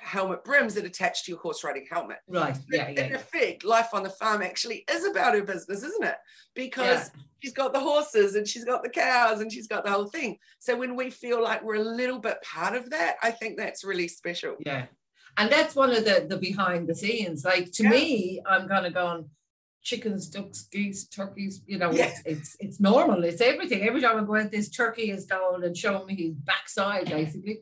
helmet 0.00 0.44
brims 0.44 0.74
that 0.74 0.84
attach 0.84 1.24
to 1.24 1.32
your 1.32 1.40
horse 1.40 1.62
riding 1.62 1.86
helmet. 1.90 2.18
Right. 2.28 2.56
Yeah, 2.70 2.88
yeah. 2.88 3.06
In 3.06 3.14
effect, 3.14 3.64
life 3.64 3.88
on 3.92 4.02
the 4.02 4.10
farm 4.10 4.42
actually 4.42 4.84
is 4.90 5.04
about 5.04 5.34
her 5.34 5.42
business, 5.42 5.82
isn't 5.82 6.04
it? 6.04 6.16
Because 6.54 7.10
yeah. 7.14 7.22
she's 7.40 7.52
got 7.52 7.72
the 7.72 7.80
horses 7.80 8.34
and 8.34 8.46
she's 8.46 8.64
got 8.64 8.82
the 8.82 8.88
cows 8.88 9.40
and 9.40 9.52
she's 9.52 9.68
got 9.68 9.84
the 9.84 9.90
whole 9.90 10.06
thing. 10.06 10.38
So 10.58 10.76
when 10.76 10.96
we 10.96 11.10
feel 11.10 11.42
like 11.42 11.62
we're 11.62 11.76
a 11.76 11.84
little 11.84 12.18
bit 12.18 12.42
part 12.42 12.74
of 12.74 12.90
that, 12.90 13.16
I 13.22 13.30
think 13.30 13.56
that's 13.56 13.84
really 13.84 14.08
special. 14.08 14.56
Yeah. 14.64 14.86
And 15.36 15.50
that's 15.50 15.76
one 15.76 15.90
of 15.90 16.04
the 16.04 16.26
the 16.28 16.36
behind 16.36 16.88
the 16.88 16.94
scenes. 16.94 17.44
Like 17.44 17.70
to 17.72 17.84
yeah. 17.84 17.90
me, 17.90 18.42
I'm 18.46 18.68
kind 18.68 18.86
of 18.86 18.94
going, 18.94 19.30
chickens, 19.82 20.28
ducks, 20.28 20.62
geese, 20.70 21.06
turkeys, 21.06 21.62
you 21.66 21.78
know, 21.78 21.90
yeah. 21.92 22.06
it's, 22.06 22.22
it's 22.26 22.56
it's 22.60 22.80
normal. 22.80 23.24
It's 23.24 23.40
everything. 23.40 23.82
Every 23.82 24.00
time 24.00 24.18
I 24.18 24.24
go 24.24 24.36
out, 24.36 24.50
this 24.50 24.68
turkey 24.68 25.10
is 25.10 25.26
down 25.26 25.64
and 25.64 25.76
showing 25.76 26.06
me 26.06 26.16
his 26.16 26.34
backside, 26.34 27.06
basically. 27.06 27.60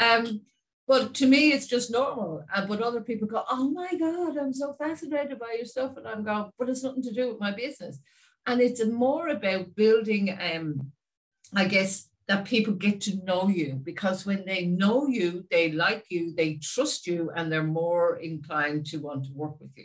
Um, 0.00 0.40
but 0.90 1.14
to 1.14 1.26
me, 1.28 1.52
it's 1.52 1.68
just 1.68 1.92
normal. 1.92 2.44
Uh, 2.52 2.66
but 2.66 2.82
other 2.82 3.00
people 3.00 3.28
go, 3.28 3.44
oh 3.48 3.70
my 3.70 3.94
God, 3.96 4.36
I'm 4.36 4.52
so 4.52 4.72
fascinated 4.72 5.38
by 5.38 5.54
your 5.56 5.64
stuff. 5.64 5.96
And 5.96 6.04
I'm 6.04 6.24
going, 6.24 6.50
but 6.58 6.68
it's 6.68 6.82
nothing 6.82 7.04
to 7.04 7.12
do 7.12 7.28
with 7.28 7.38
my 7.38 7.52
business. 7.52 8.00
And 8.44 8.60
it's 8.60 8.84
more 8.84 9.28
about 9.28 9.76
building, 9.76 10.36
um, 10.42 10.90
I 11.54 11.66
guess, 11.66 12.08
that 12.26 12.44
people 12.44 12.74
get 12.74 13.02
to 13.02 13.24
know 13.24 13.46
you 13.46 13.74
because 13.74 14.26
when 14.26 14.44
they 14.44 14.66
know 14.66 15.06
you, 15.06 15.46
they 15.48 15.70
like 15.70 16.06
you, 16.08 16.34
they 16.34 16.54
trust 16.54 17.06
you, 17.06 17.30
and 17.36 17.52
they're 17.52 17.62
more 17.62 18.16
inclined 18.16 18.86
to 18.86 18.96
want 18.96 19.26
to 19.26 19.32
work 19.32 19.60
with 19.60 19.70
you. 19.76 19.84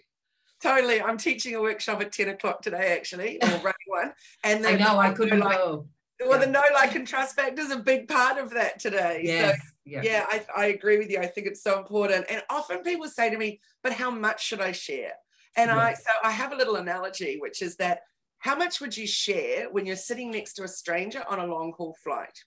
Totally. 0.59 1.03
I'm 1.03 1.19
teaching 1.19 1.53
a 1.53 1.61
workshop 1.61 2.01
at 2.01 2.13
10 2.13 2.29
o'clock 2.29 2.63
today, 2.63 2.97
actually, 2.97 3.39
or 3.43 3.47
running 3.63 3.89
one. 3.89 4.11
And 4.43 4.65
then 4.65 4.81
I 4.81 4.83
know 4.83 4.97
I 4.97 5.11
couldn't 5.11 5.39
like, 5.39 5.55
go. 5.55 5.87
Well, 6.19 6.39
yeah. 6.39 6.45
the 6.45 6.51
no 6.51 6.63
like 6.73 6.95
and 6.95 7.07
trust 7.07 7.35
factor 7.35 7.61
is 7.61 7.69
a 7.69 7.77
big 7.77 8.07
part 8.07 8.39
of 8.39 8.49
that 8.55 8.79
today. 8.79 9.21
Yes. 9.23 9.55
So 9.55 9.74
yeah, 9.85 10.01
yeah 10.03 10.25
I, 10.27 10.45
I 10.55 10.65
agree 10.67 10.97
with 10.97 11.09
you. 11.09 11.19
I 11.19 11.27
think 11.27 11.47
it's 11.47 11.63
so 11.63 11.77
important. 11.77 12.25
And 12.29 12.43
often 12.49 12.81
people 12.81 13.07
say 13.07 13.29
to 13.29 13.37
me, 13.37 13.59
but 13.83 13.93
how 13.93 14.09
much 14.09 14.43
should 14.43 14.61
I 14.61 14.71
share? 14.71 15.13
And. 15.57 15.71
I 15.71 15.93
so 15.93 16.11
I 16.23 16.31
have 16.31 16.51
a 16.51 16.55
little 16.55 16.75
analogy, 16.75 17.37
which 17.39 17.61
is 17.61 17.77
that 17.77 18.01
how 18.39 18.55
much 18.55 18.81
would 18.81 18.95
you 18.95 19.07
share 19.07 19.69
when 19.71 19.85
you're 19.85 19.95
sitting 19.95 20.31
next 20.31 20.53
to 20.53 20.63
a 20.63 20.67
stranger 20.67 21.23
on 21.29 21.39
a 21.39 21.45
long 21.47 21.73
haul 21.77 21.95
flight? 22.03 22.37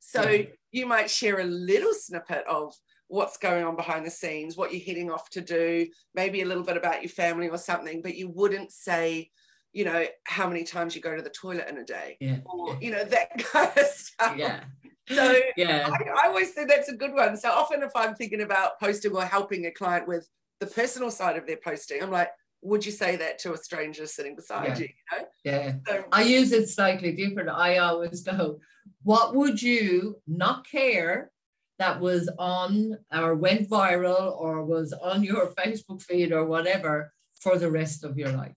So 0.00 0.28
yeah. 0.28 0.44
you 0.72 0.86
might 0.86 1.10
share 1.10 1.40
a 1.40 1.44
little 1.44 1.94
snippet 1.94 2.44
of 2.48 2.74
what's 3.08 3.38
going 3.38 3.64
on 3.64 3.74
behind 3.74 4.04
the 4.04 4.10
scenes, 4.10 4.56
what 4.56 4.72
you're 4.72 4.84
heading 4.84 5.10
off 5.10 5.30
to 5.30 5.40
do, 5.40 5.86
maybe 6.14 6.42
a 6.42 6.44
little 6.44 6.62
bit 6.62 6.76
about 6.76 7.02
your 7.02 7.08
family 7.08 7.48
or 7.48 7.58
something, 7.58 8.02
but 8.02 8.16
you 8.16 8.28
wouldn't 8.28 8.70
say, 8.70 9.30
you 9.72 9.84
know, 9.84 10.06
how 10.24 10.46
many 10.48 10.64
times 10.64 10.94
you 10.94 11.00
go 11.00 11.16
to 11.16 11.22
the 11.22 11.30
toilet 11.30 11.68
in 11.68 11.78
a 11.78 11.84
day, 11.84 12.16
yeah. 12.20 12.38
or 12.44 12.76
you 12.80 12.90
know 12.90 13.04
that 13.04 13.38
kind 13.52 13.72
of 13.76 13.86
stuff. 13.86 14.36
Yeah. 14.36 14.60
So 15.08 15.34
yeah, 15.56 15.88
I, 15.90 16.24
I 16.24 16.28
always 16.28 16.50
think 16.50 16.68
that's 16.68 16.88
a 16.88 16.96
good 16.96 17.12
one. 17.12 17.36
So 17.36 17.50
often, 17.50 17.82
if 17.82 17.92
I'm 17.94 18.14
thinking 18.14 18.42
about 18.42 18.78
posting 18.80 19.12
or 19.12 19.24
helping 19.24 19.66
a 19.66 19.70
client 19.70 20.06
with 20.08 20.28
the 20.60 20.66
personal 20.66 21.10
side 21.10 21.36
of 21.36 21.46
their 21.46 21.58
posting, 21.62 22.02
I'm 22.02 22.10
like, 22.10 22.30
would 22.62 22.84
you 22.84 22.92
say 22.92 23.16
that 23.16 23.38
to 23.40 23.52
a 23.52 23.56
stranger 23.56 24.06
sitting 24.06 24.34
beside 24.34 24.68
yeah. 24.68 24.78
you? 24.78 24.84
you 24.84 25.18
know? 25.18 25.24
Yeah. 25.44 25.72
So, 25.86 26.04
I 26.12 26.22
use 26.22 26.52
it 26.52 26.68
slightly 26.68 27.12
different. 27.12 27.48
I 27.48 27.78
always 27.78 28.22
go, 28.22 28.58
what 29.02 29.34
would 29.34 29.62
you 29.62 30.20
not 30.26 30.66
care 30.68 31.30
that 31.78 32.00
was 32.00 32.28
on 32.38 32.98
or 33.12 33.34
went 33.34 33.68
viral 33.68 34.36
or 34.38 34.64
was 34.64 34.92
on 34.92 35.22
your 35.22 35.54
Facebook 35.58 36.02
feed 36.02 36.32
or 36.32 36.44
whatever 36.44 37.12
for 37.40 37.56
the 37.56 37.70
rest 37.70 38.04
of 38.04 38.18
your 38.18 38.30
life? 38.30 38.54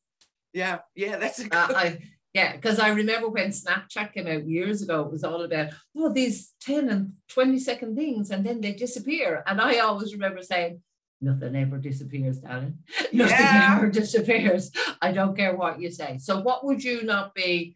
Yeah, 0.54 0.80
yeah, 0.96 1.18
that's 1.18 1.40
a 1.40 1.46
uh, 1.46 1.68
good. 1.68 1.76
Uh, 1.76 1.80
I, 1.80 2.00
yeah, 2.34 2.56
because 2.56 2.80
I 2.80 2.90
remember 2.90 3.28
when 3.28 3.50
Snapchat 3.50 4.14
came 4.14 4.28
out 4.28 4.48
years 4.48 4.82
ago, 4.82 5.02
it 5.02 5.12
was 5.12 5.24
all 5.24 5.42
about, 5.42 5.72
oh, 5.98 6.14
these 6.14 6.54
10 6.62 6.90
and 6.90 7.14
20 7.28 7.60
second 7.60 7.98
things, 7.98 8.32
and 8.32 8.46
then 8.46 8.62
they 8.62 8.72
disappear. 8.72 9.44
And 9.46 9.60
I 9.60 9.80
always 9.80 10.14
remember 10.14 10.42
saying, 10.42 10.82
nothing 11.20 11.56
ever 11.56 11.78
disappears, 11.78 12.40
darling. 12.40 12.80
Nothing 13.14 13.36
yeah. 13.38 13.76
ever 13.76 13.90
disappears. 13.90 14.72
I 15.02 15.12
don't 15.12 15.36
care 15.36 15.56
what 15.56 15.82
you 15.82 15.92
say. 15.92 16.18
So, 16.20 16.40
what 16.40 16.66
would 16.66 16.84
you 16.84 17.04
not 17.04 17.36
be 17.36 17.76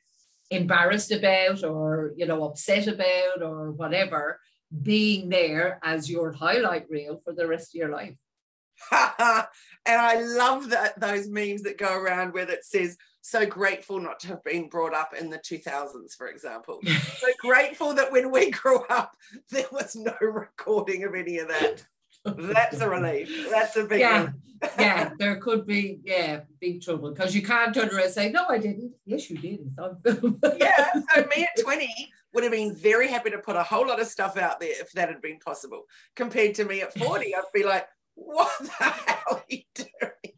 embarrassed 0.49 1.11
about 1.11 1.63
or, 1.63 2.13
you 2.15 2.25
know, 2.25 2.43
upset 2.45 2.87
about 2.87 3.43
or 3.43 3.71
whatever 3.71 4.39
being 4.81 5.29
there 5.29 5.79
as 5.83 6.09
your 6.09 6.31
highlight 6.31 6.89
reel 6.89 7.21
for 7.23 7.33
the 7.33 7.47
rest 7.47 7.75
of 7.75 7.79
your 7.79 7.89
life? 7.89 8.15
and 8.91 9.45
I 9.87 10.21
love 10.21 10.69
that 10.69 10.99
those 10.99 11.27
memes 11.27 11.63
that 11.63 11.77
go 11.77 11.93
around 11.93 12.33
where 12.33 12.49
it 12.49 12.65
says, 12.65 12.97
so 13.25 13.43
grateful 13.43 13.99
not 13.99 14.19
to 14.19 14.27
have 14.27 14.43
been 14.43 14.69
brought 14.69 14.93
up 14.93 15.15
in 15.19 15.31
the 15.31 15.39
2000s, 15.39 16.15
for 16.15 16.27
example. 16.27 16.79
so 17.17 17.27
grateful 17.39 17.95
that 17.95 18.11
when 18.11 18.29
we 18.31 18.51
grew 18.51 18.83
up, 18.85 19.15
there 19.49 19.65
was 19.71 19.95
no 19.95 20.13
recording 20.21 21.03
of 21.03 21.15
any 21.15 21.39
of 21.39 21.47
that. 21.47 21.83
That's 22.23 22.81
a 22.81 22.89
relief. 22.89 23.49
That's 23.49 23.75
a 23.77 23.85
big 23.85 24.01
yeah. 24.01 24.29
yeah, 24.79 25.11
there 25.17 25.37
could 25.37 25.65
be, 25.65 25.99
yeah, 26.03 26.41
big 26.61 26.83
trouble 26.83 27.11
because 27.11 27.35
you 27.35 27.41
can't 27.41 27.73
turn 27.73 27.89
around 27.89 28.03
and 28.03 28.13
say, 28.13 28.29
No, 28.29 28.45
I 28.47 28.59
didn't. 28.59 28.93
Yes, 29.05 29.29
you 29.29 29.37
did. 29.37 29.59
It's 29.61 29.77
on 29.79 29.99
film. 30.01 30.39
yeah. 30.59 30.91
So 31.13 31.27
me 31.35 31.43
at 31.43 31.61
20 31.61 32.11
would 32.33 32.43
have 32.43 32.53
been 32.53 32.75
very 32.75 33.07
happy 33.07 33.31
to 33.31 33.39
put 33.39 33.55
a 33.55 33.63
whole 33.63 33.87
lot 33.87 33.99
of 33.99 34.07
stuff 34.07 34.37
out 34.37 34.59
there 34.59 34.79
if 34.79 34.91
that 34.91 35.09
had 35.09 35.21
been 35.21 35.39
possible. 35.39 35.83
Compared 36.15 36.55
to 36.55 36.65
me 36.65 36.81
at 36.81 36.97
40, 36.97 37.35
I'd 37.35 37.43
be 37.53 37.63
like, 37.63 37.87
what 38.13 38.51
the 38.59 38.83
hell 38.83 39.23
are 39.31 39.43
you 39.49 39.61
doing? 39.73 40.34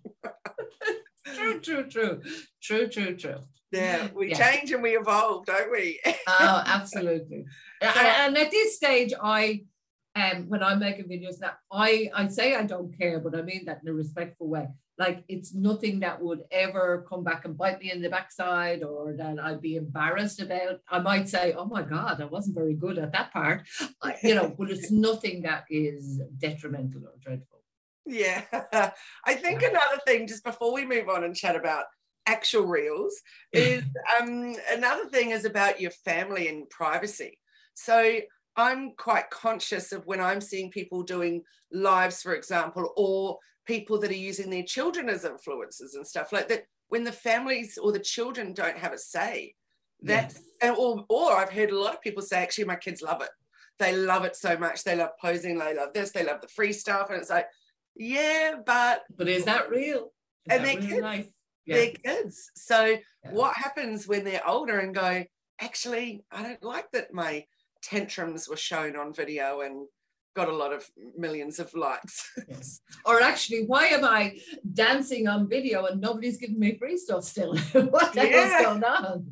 True, 1.38 1.60
true, 1.60 1.90
true, 1.90 2.22
true, 2.62 2.88
true, 2.88 3.16
true. 3.16 3.44
Yeah, 3.72 4.08
we 4.16 4.30
yeah. 4.30 4.52
change 4.52 4.72
and 4.72 4.84
we 4.84 4.98
evolve, 4.98 5.46
don't 5.46 5.72
we? 5.72 6.00
oh, 6.28 6.64
absolutely. 6.66 7.46
So, 7.82 8.00
and 8.00 8.38
at 8.38 8.52
this 8.52 8.76
stage, 8.76 9.14
I, 9.22 9.64
um, 10.16 10.48
when 10.48 10.64
I'm 10.64 10.80
making 10.80 11.06
videos, 11.06 11.38
that 11.40 11.60
I, 11.72 12.10
I 12.14 12.28
say 12.28 12.56
I 12.56 12.64
don't 12.64 12.98
care, 12.98 13.20
but 13.20 13.36
I 13.36 13.42
mean 13.42 13.66
that 13.66 13.82
in 13.84 13.90
a 13.90 13.94
respectful 13.94 14.50
way. 14.50 14.68
Like 14.98 15.24
it's 15.28 15.54
nothing 15.54 16.00
that 16.00 16.20
would 16.20 16.44
ever 16.50 17.06
come 17.08 17.24
back 17.24 17.46
and 17.46 17.56
bite 17.56 17.80
me 17.80 17.92
in 17.92 18.02
the 18.02 18.10
backside, 18.10 18.82
or 18.82 19.14
that 19.14 19.38
I'd 19.40 19.62
be 19.62 19.76
embarrassed 19.76 20.42
about. 20.42 20.80
I 20.90 20.98
might 20.98 21.30
say, 21.30 21.54
"Oh 21.54 21.66
my 21.66 21.84
God, 21.84 22.20
I 22.20 22.26
wasn't 22.26 22.56
very 22.56 22.74
good 22.74 22.98
at 22.98 23.12
that 23.12 23.32
part," 23.32 23.62
you 24.24 24.34
know. 24.34 24.56
but 24.58 24.72
it's 24.72 24.90
nothing 24.90 25.44
that 25.44 25.66
is 25.70 26.20
detrimental 26.40 27.04
or 27.06 27.14
dreadful. 27.22 27.57
Yeah. 28.08 28.44
I 29.26 29.34
think 29.34 29.62
another 29.62 30.00
thing, 30.06 30.28
just 30.28 30.44
before 30.44 30.74
we 30.74 30.86
move 30.86 31.10
on 31.10 31.24
and 31.24 31.36
chat 31.36 31.56
about 31.56 31.86
actual 32.26 32.66
reels, 32.66 33.14
is 33.52 33.84
um, 34.22 34.56
another 34.72 35.06
thing 35.10 35.32
is 35.32 35.46
about 35.46 35.82
your 35.82 35.92
family 35.92 36.48
and 36.48 36.70
privacy. 36.70 37.38
So 37.74 38.20
I'm 38.56 38.94
quite 38.98 39.30
conscious 39.30 39.92
of 39.92 40.06
when 40.08 40.22
I'm 40.22 40.42
seeing 40.42 40.72
people 40.72 41.04
doing 41.04 41.44
lives, 41.72 42.22
for 42.22 42.34
example, 42.34 42.92
or 42.96 43.38
people 43.66 44.00
that 44.00 44.12
are 44.12 44.16
using 44.16 44.50
their 44.50 44.64
children 44.64 45.10
as 45.10 45.24
influencers 45.24 45.94
and 45.94 46.08
stuff 46.08 46.32
like 46.32 46.48
that, 46.48 46.64
when 46.88 47.04
the 47.04 47.12
families 47.12 47.78
or 47.78 47.92
the 47.92 48.00
children 48.00 48.54
don't 48.54 48.78
have 48.78 48.94
a 48.94 48.98
say. 48.98 49.54
That's 50.00 50.40
yes. 50.62 50.78
or 50.78 51.06
or 51.10 51.36
I've 51.36 51.52
heard 51.52 51.72
a 51.72 51.80
lot 51.80 51.96
of 51.96 52.02
people 52.02 52.22
say, 52.22 52.38
actually, 52.38 52.66
my 52.66 52.76
kids 52.76 53.02
love 53.02 53.22
it. 53.22 53.30
They 53.80 53.96
love 53.96 54.26
it 54.26 54.36
so 54.36 54.58
much. 54.58 54.84
They 54.84 54.96
love 54.96 55.12
posing, 55.22 55.58
they 55.58 55.76
love 55.76 55.94
this, 55.94 56.12
they 56.12 56.24
love 56.24 56.42
the 56.42 56.48
free 56.48 56.74
stuff. 56.74 57.10
And 57.10 57.20
it's 57.20 57.30
like, 57.30 57.48
yeah, 57.98 58.56
but 58.66 59.04
but 59.16 59.28
is 59.28 59.46
that 59.46 59.70
real? 59.70 60.12
Is 60.50 60.58
and 60.58 60.66
they're 60.66 60.78
kids. 60.78 61.02
Life? 61.02 61.28
Yeah. 61.66 61.76
They're 61.76 61.92
kids. 61.92 62.52
So 62.56 62.86
yeah. 62.86 63.00
what 63.32 63.56
happens 63.56 64.08
when 64.08 64.24
they're 64.24 64.48
older 64.48 64.80
and 64.80 64.96
go, 64.96 65.24
actually, 65.60 66.24
I 66.32 66.44
don't 66.44 66.64
like 66.64 66.92
that 66.92 67.14
my 67.14 67.46
tantrums 67.82 68.48
were 68.48 68.58
shown 68.58 68.96
on 68.96 69.14
video 69.14 69.62
and 69.62 69.88
got 70.36 70.50
a 70.50 70.56
lot 70.56 70.72
of 70.72 70.88
millions 71.18 71.60
of 71.60 71.74
likes. 71.74 72.32
yes. 72.48 72.80
Or 73.06 73.22
actually, 73.22 73.66
why 73.66 73.88
am 73.88 74.06
I 74.06 74.38
dancing 74.74 75.28
on 75.28 75.50
video 75.50 75.86
and 75.86 76.00
nobody's 76.00 76.38
giving 76.38 76.60
me 76.60 76.78
free 76.78 76.98
stuff 76.98 77.24
still? 77.24 77.58
what 77.72 78.14
the 78.14 78.30
yeah. 78.30 78.48
hell's 78.48 78.66
going 78.66 78.84
on? 78.84 79.32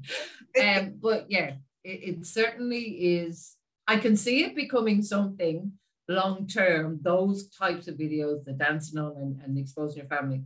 Um, 0.62 0.94
but 1.00 1.26
yeah, 1.30 1.54
it, 1.84 2.18
it 2.18 2.26
certainly 2.26 2.82
is. 3.20 3.56
I 3.88 3.98
can 3.98 4.18
see 4.18 4.44
it 4.44 4.56
becoming 4.56 5.04
something 5.04 5.74
long 6.08 6.48
term, 6.48 7.00
those 7.02 7.50
types 7.50 7.88
of 7.88 7.96
videos, 7.96 8.44
the 8.46 8.54
dancing 8.54 9.00
on 9.00 9.18
and, 9.18 9.42
and 9.44 9.58
exposing 9.58 9.98
your 9.98 10.08
family, 10.08 10.44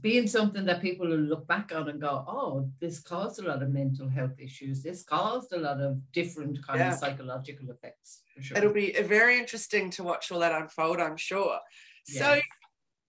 being 0.00 0.26
something 0.26 0.64
that 0.64 0.80
people 0.80 1.08
will 1.08 1.16
look 1.16 1.46
back 1.46 1.72
on 1.74 1.88
and 1.88 2.00
go, 2.00 2.24
oh, 2.26 2.70
this 2.80 3.00
caused 3.00 3.42
a 3.42 3.46
lot 3.46 3.62
of 3.62 3.70
mental 3.70 4.08
health 4.08 4.38
issues. 4.38 4.82
This 4.82 5.02
caused 5.02 5.52
a 5.52 5.58
lot 5.58 5.80
of 5.80 5.98
different 6.12 6.64
kind 6.66 6.80
yeah. 6.80 6.92
of 6.92 6.98
psychological 6.98 7.70
effects. 7.70 8.22
Sure. 8.40 8.56
It'll 8.56 8.72
be 8.72 8.92
very 9.02 9.38
interesting 9.38 9.90
to 9.90 10.02
watch 10.02 10.30
all 10.32 10.40
that 10.40 10.58
unfold, 10.58 11.00
I'm 11.00 11.16
sure. 11.16 11.58
Yes. 12.08 12.18
So 12.18 12.40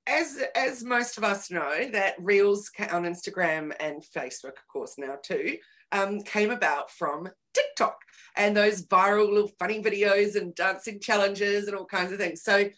as 0.07 0.43
as 0.55 0.83
most 0.83 1.17
of 1.17 1.23
us 1.23 1.51
know, 1.51 1.89
that 1.91 2.15
Reels 2.19 2.69
on 2.91 3.03
Instagram 3.03 3.73
and 3.79 4.03
Facebook, 4.03 4.57
of 4.57 4.67
course, 4.71 4.95
now 4.97 5.17
too, 5.23 5.57
um, 5.91 6.21
came 6.21 6.51
about 6.51 6.91
from 6.91 7.29
TikTok 7.53 7.97
and 8.35 8.55
those 8.55 8.85
viral 8.85 9.31
little 9.31 9.51
funny 9.59 9.81
videos 9.81 10.35
and 10.35 10.55
dancing 10.55 10.99
challenges 10.99 11.67
and 11.67 11.75
all 11.75 11.85
kinds 11.85 12.11
of 12.11 12.19
things. 12.19 12.43
So 12.43 12.69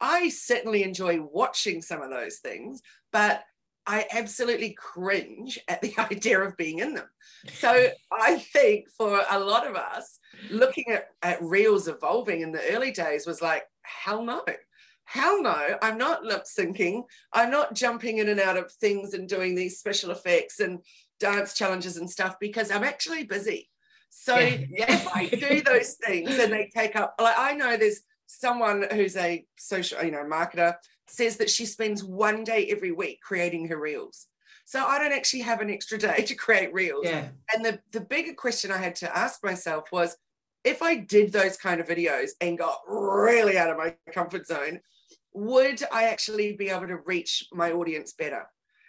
I 0.00 0.28
certainly 0.28 0.82
enjoy 0.82 1.20
watching 1.20 1.82
some 1.82 2.00
of 2.00 2.10
those 2.10 2.38
things, 2.38 2.80
but 3.12 3.44
I 3.86 4.06
absolutely 4.12 4.72
cringe 4.78 5.58
at 5.68 5.80
the 5.82 5.94
idea 5.98 6.40
of 6.40 6.56
being 6.56 6.78
in 6.78 6.94
them. 6.94 7.08
So 7.54 7.88
I 8.12 8.38
think 8.38 8.88
for 8.96 9.22
a 9.30 9.38
lot 9.38 9.66
of 9.66 9.74
us, 9.74 10.18
looking 10.50 10.84
at, 10.88 11.08
at 11.22 11.42
reels 11.42 11.88
evolving 11.88 12.42
in 12.42 12.52
the 12.52 12.62
early 12.70 12.92
days 12.92 13.26
was 13.26 13.42
like, 13.42 13.64
hell 13.82 14.22
no. 14.22 14.42
hell 15.04 15.42
no, 15.42 15.76
I'm 15.82 15.98
not 15.98 16.24
lip 16.24 16.44
syncing. 16.44 17.02
I'm 17.32 17.50
not 17.50 17.74
jumping 17.74 18.18
in 18.18 18.28
and 18.28 18.40
out 18.40 18.56
of 18.56 18.70
things 18.72 19.14
and 19.14 19.28
doing 19.28 19.54
these 19.54 19.78
special 19.78 20.12
effects 20.12 20.60
and 20.60 20.80
dance 21.18 21.54
challenges 21.54 21.96
and 21.96 22.08
stuff 22.08 22.36
because 22.40 22.70
I'm 22.70 22.84
actually 22.84 23.24
busy. 23.24 23.70
So 24.10 24.36
yeah, 24.36 24.92
if 24.92 25.08
I 25.08 25.26
do 25.28 25.62
those 25.62 25.94
things 25.94 26.38
and 26.38 26.52
they 26.52 26.70
take 26.74 26.96
up, 26.96 27.14
like 27.18 27.38
I 27.38 27.54
know 27.54 27.76
there's 27.76 28.00
someone 28.26 28.84
who's 28.92 29.16
a 29.16 29.44
social, 29.56 30.02
you 30.02 30.10
know, 30.10 30.24
marketer 30.24 30.74
says 31.08 31.36
that 31.38 31.50
she 31.50 31.64
spends 31.64 32.04
one 32.04 32.44
day 32.44 32.66
every 32.70 32.92
week 32.92 33.20
creating 33.22 33.68
her 33.68 33.80
reels. 33.80 34.26
So 34.66 34.84
I 34.84 34.98
don't 34.98 35.12
actually 35.12 35.40
have 35.40 35.60
an 35.60 35.70
extra 35.70 35.98
day 35.98 36.22
to 36.26 36.34
create 36.34 36.72
reels. 36.72 37.04
Yeah. 37.04 37.28
And 37.54 37.64
the, 37.64 37.80
the 37.92 38.00
bigger 38.00 38.34
question 38.34 38.70
I 38.70 38.76
had 38.76 38.94
to 38.96 39.16
ask 39.16 39.42
myself 39.42 39.90
was 39.90 40.16
if 40.62 40.82
I 40.82 40.96
did 40.96 41.32
those 41.32 41.56
kind 41.56 41.80
of 41.80 41.88
videos 41.88 42.30
and 42.40 42.58
got 42.58 42.78
really 42.86 43.56
out 43.56 43.70
of 43.70 43.78
my 43.78 43.96
comfort 44.12 44.46
zone, 44.46 44.80
would 45.32 45.82
I 45.92 46.04
actually 46.04 46.52
be 46.52 46.68
able 46.68 46.88
to 46.88 46.98
reach 46.98 47.46
my 47.52 47.72
audience 47.72 48.12
better? 48.12 48.46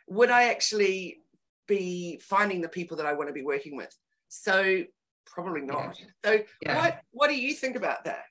Would 0.08 0.30
I 0.30 0.50
actually 0.50 1.20
be 1.68 2.20
finding 2.22 2.62
the 2.62 2.70
people 2.70 2.98
that 2.98 3.06
I 3.06 3.14
want 3.14 3.30
to 3.30 3.34
be 3.34 3.44
working 3.44 3.76
with? 3.76 3.96
So 4.28 4.84
probably 5.26 5.62
not. 5.62 5.98
Yeah. 6.00 6.06
So 6.26 6.44
yeah. 6.62 6.76
what 6.76 7.02
what 7.12 7.28
do 7.30 7.40
you 7.40 7.54
think 7.54 7.76
about 7.76 8.06
that? 8.06 8.26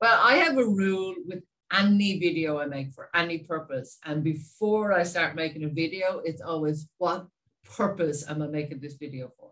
Well, 0.00 0.20
I 0.22 0.36
have 0.36 0.58
a 0.58 0.64
rule 0.64 1.14
with 1.26 1.42
any 1.72 2.18
video 2.18 2.58
I 2.58 2.66
make 2.66 2.92
for 2.92 3.08
any 3.14 3.38
purpose. 3.38 3.98
And 4.04 4.22
before 4.22 4.92
I 4.92 5.02
start 5.02 5.34
making 5.34 5.64
a 5.64 5.68
video, 5.68 6.20
it's 6.24 6.40
always 6.40 6.88
what 6.98 7.26
purpose 7.76 8.28
am 8.28 8.42
I 8.42 8.46
making 8.46 8.80
this 8.80 8.94
video 8.94 9.32
for? 9.38 9.50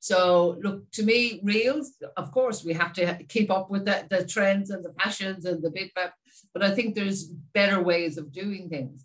So 0.00 0.58
look, 0.62 0.90
to 0.92 1.02
me, 1.02 1.40
reels, 1.44 1.92
of 2.16 2.32
course, 2.32 2.64
we 2.64 2.72
have 2.72 2.92
to 2.94 3.22
keep 3.24 3.50
up 3.50 3.70
with 3.70 3.84
the, 3.84 4.06
the 4.10 4.26
trends 4.26 4.70
and 4.70 4.82
the 4.82 4.94
fashions 4.94 5.44
and 5.44 5.62
the 5.62 5.70
bit, 5.70 5.92
but 5.94 6.14
I 6.62 6.70
think 6.70 6.94
there's 6.94 7.24
better 7.24 7.82
ways 7.82 8.16
of 8.16 8.32
doing 8.32 8.70
things. 8.70 9.04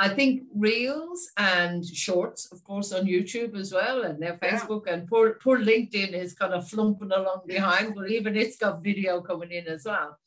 I 0.00 0.08
think 0.08 0.44
reels 0.54 1.30
and 1.36 1.84
shorts, 1.84 2.50
of 2.50 2.64
course, 2.64 2.90
on 2.90 3.04
YouTube 3.04 3.54
as 3.54 3.70
well, 3.70 4.04
and 4.04 4.18
now 4.18 4.32
Facebook 4.42 4.84
yeah. 4.86 4.94
and 4.94 5.06
poor, 5.06 5.34
poor 5.34 5.58
LinkedIn 5.58 6.14
is 6.14 6.32
kind 6.32 6.54
of 6.54 6.64
flumping 6.64 7.14
along 7.14 7.42
behind, 7.46 7.94
but 7.94 8.10
even 8.10 8.34
it's 8.34 8.56
got 8.56 8.82
video 8.82 9.20
coming 9.20 9.52
in 9.52 9.66
as 9.66 9.84
well. 9.84 10.18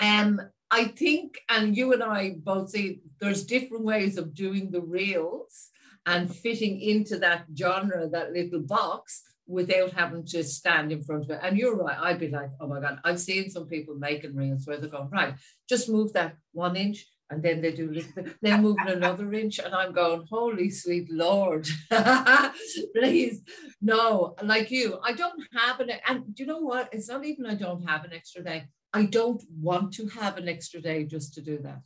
Um, 0.00 0.38
I 0.70 0.84
think, 0.84 1.38
and 1.48 1.74
you 1.74 1.94
and 1.94 2.02
I 2.02 2.36
both 2.42 2.68
see 2.68 3.00
there's 3.20 3.46
different 3.46 3.84
ways 3.84 4.18
of 4.18 4.34
doing 4.34 4.70
the 4.70 4.82
reels 4.82 5.70
and 6.04 6.34
fitting 6.44 6.78
into 6.78 7.16
that 7.20 7.46
genre, 7.56 8.06
that 8.10 8.34
little 8.34 8.60
box, 8.60 9.22
without 9.46 9.92
having 9.92 10.26
to 10.26 10.44
stand 10.44 10.92
in 10.92 11.02
front 11.02 11.24
of 11.24 11.30
it. 11.30 11.40
And 11.42 11.56
you're 11.56 11.76
right, 11.76 11.98
I'd 11.98 12.20
be 12.20 12.28
like, 12.28 12.50
oh 12.60 12.68
my 12.68 12.80
God, 12.80 13.00
I've 13.02 13.20
seen 13.20 13.48
some 13.48 13.66
people 13.66 13.94
making 13.94 14.36
reels 14.36 14.66
where 14.66 14.76
they're 14.76 14.90
going, 14.90 15.08
right, 15.10 15.34
just 15.68 15.88
move 15.88 16.12
that 16.12 16.36
one 16.52 16.76
inch. 16.76 17.06
And 17.32 17.42
then 17.42 17.62
they 17.62 17.72
do 17.72 17.90
little 17.90 18.24
then 18.42 18.60
moving 18.60 18.88
another 18.88 19.32
inch, 19.32 19.58
and 19.58 19.74
I'm 19.74 19.92
going, 19.92 20.26
holy 20.30 20.68
sweet 20.68 21.10
Lord, 21.10 21.66
please, 22.94 23.40
no, 23.80 24.34
like 24.42 24.70
you, 24.70 24.98
I 25.02 25.14
don't 25.14 25.42
have 25.56 25.80
an, 25.80 25.92
and 26.06 26.34
do 26.34 26.42
you 26.42 26.46
know 26.46 26.60
what? 26.60 26.90
It's 26.92 27.08
not 27.08 27.24
even 27.24 27.46
I 27.46 27.54
don't 27.54 27.88
have 27.88 28.04
an 28.04 28.12
extra 28.12 28.44
day. 28.44 28.64
I 28.92 29.06
don't 29.06 29.42
want 29.58 29.94
to 29.94 30.08
have 30.08 30.36
an 30.36 30.46
extra 30.46 30.82
day 30.82 31.04
just 31.04 31.32
to 31.34 31.40
do 31.40 31.56
that. 31.62 31.80